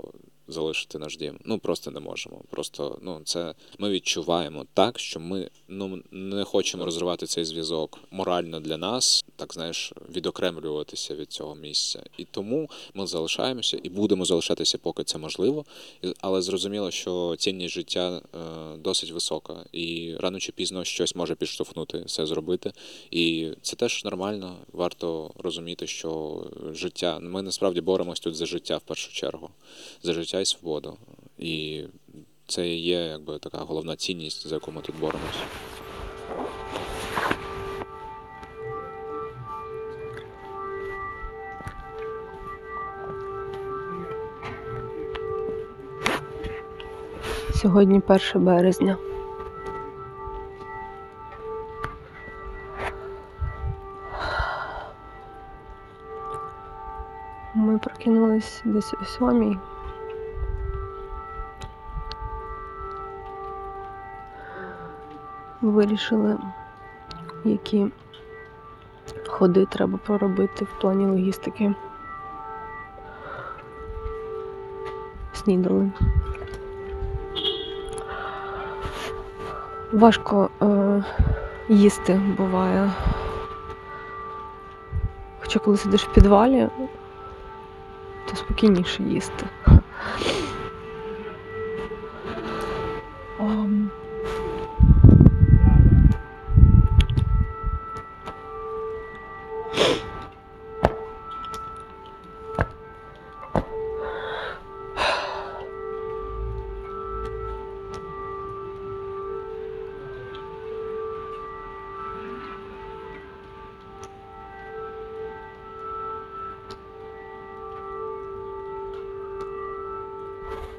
залишити 0.48 1.00
наш 1.00 1.18
дім. 1.18 1.40
Ну 1.46 1.60
просто 1.60 1.92
не 1.92 2.00
можемо. 2.00 2.42
Просто 2.50 3.00
ну 3.02 3.22
це 3.26 3.54
ми 3.80 3.90
відчуваємо 3.90 4.66
так, 4.74 5.00
що 5.00 5.20
ми 5.20 5.50
ну 5.68 6.02
не 6.12 6.44
хочемо 6.44 6.86
розривати 6.86 7.26
цей 7.26 7.46
зв'язок 7.46 8.00
морально 8.12 8.60
для 8.60 8.78
нас, 8.78 9.26
так 9.36 9.54
знаєш, 9.54 9.94
відокремлюватися 10.16 11.16
від 11.16 11.32
цього 11.32 11.56
місця. 11.56 12.04
І 12.18 12.26
тому 12.26 12.70
ми 12.94 13.08
залишаємося 13.08 13.80
і 13.84 13.90
будемо 13.90 14.26
залишатися, 14.26 14.78
поки 14.78 15.04
це 15.04 15.18
можливо. 15.18 15.66
Але 16.22 16.42
зрозуміло, 16.42 16.92
що 16.92 17.36
цінність 17.40 17.74
життя 17.74 18.22
е, 18.36 18.38
досить 18.78 19.12
висока, 19.12 19.66
і 19.72 20.16
рано 20.20 20.40
чи 20.40 20.52
пізно 20.52 20.84
щось 20.84 21.16
може 21.16 21.36
підштовхнути 21.36 22.04
все 22.06 22.26
зробити. 22.26 22.72
І 23.12 23.52
це 23.62 23.76
теж 23.76 24.04
нормально. 24.06 24.56
Варто 24.74 25.32
розуміти, 25.38 25.88
що 25.88 26.44
життя 26.74 27.20
ми 27.20 27.42
насправді 27.42 27.82
боремось 27.82 28.20
тут 28.20 28.36
за 28.36 28.46
життя 28.46 28.78
в 28.78 28.82
першу 28.82 29.14
чергу, 29.14 29.50
за 30.04 30.14
життя 30.14 30.31
і 30.40 30.46
свободу. 30.46 30.98
І 31.38 31.84
це 32.48 32.68
є 32.68 33.00
якби 33.00 33.40
така 33.40 33.58
головна 33.58 33.96
цінність, 33.96 34.48
за 34.48 34.56
яку 34.56 34.72
ми 34.72 34.82
тут 34.82 34.96
боремось. 35.00 35.38
Сьогодні 47.62 48.02
1 48.08 48.46
березня. 48.46 48.98
Ми 57.56 57.80
прокинулись 57.80 58.62
десь 58.66 58.94
о 58.94 59.06
сьомій. 59.06 59.58
Вирішили, 65.62 66.38
які 67.46 67.88
ходи 69.28 69.66
треба 69.66 70.00
проробити 70.06 70.66
в 70.66 70.82
плані 70.82 71.06
логістики. 71.06 71.74
Снідали. 75.34 75.92
Важко 79.94 80.50
е, 80.62 81.04
їсти 81.70 82.22
буває. 82.38 82.92
Хоча 85.42 85.60
коли 85.60 85.78
сидиш 85.78 86.06
в 86.06 86.14
підвалі, 86.14 86.70
то 88.30 88.36
спокійніше 88.36 89.04
їсти. 89.04 89.46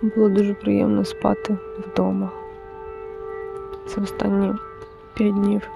Було 0.02 0.28
дуже 0.28 0.54
приємно 0.54 1.04
спати 1.04 1.56
вдома. 1.78 2.30
Це 3.86 4.00
останні 4.00 4.54
п'ять 5.14 5.34
днів. 5.34 5.68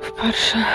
Вперше. 0.00 0.66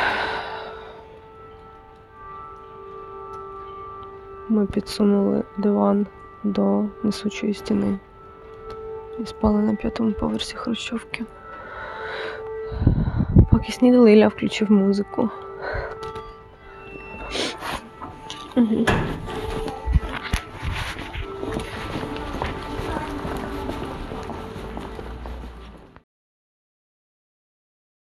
Ми 4.49 4.65
підсунули 4.65 5.43
диван 5.57 6.07
до 6.43 6.85
несучої 7.03 7.53
стіни 7.53 7.99
і 9.19 9.25
спали 9.25 9.61
на 9.61 9.75
п'ятому 9.75 10.11
поверсі 10.11 10.55
Хрущовки. 10.55 11.25
Поки 13.51 13.71
снідали, 13.71 14.13
Ілля 14.13 14.27
включив 14.27 14.71
музику. 14.71 15.29
Угу. 18.55 18.85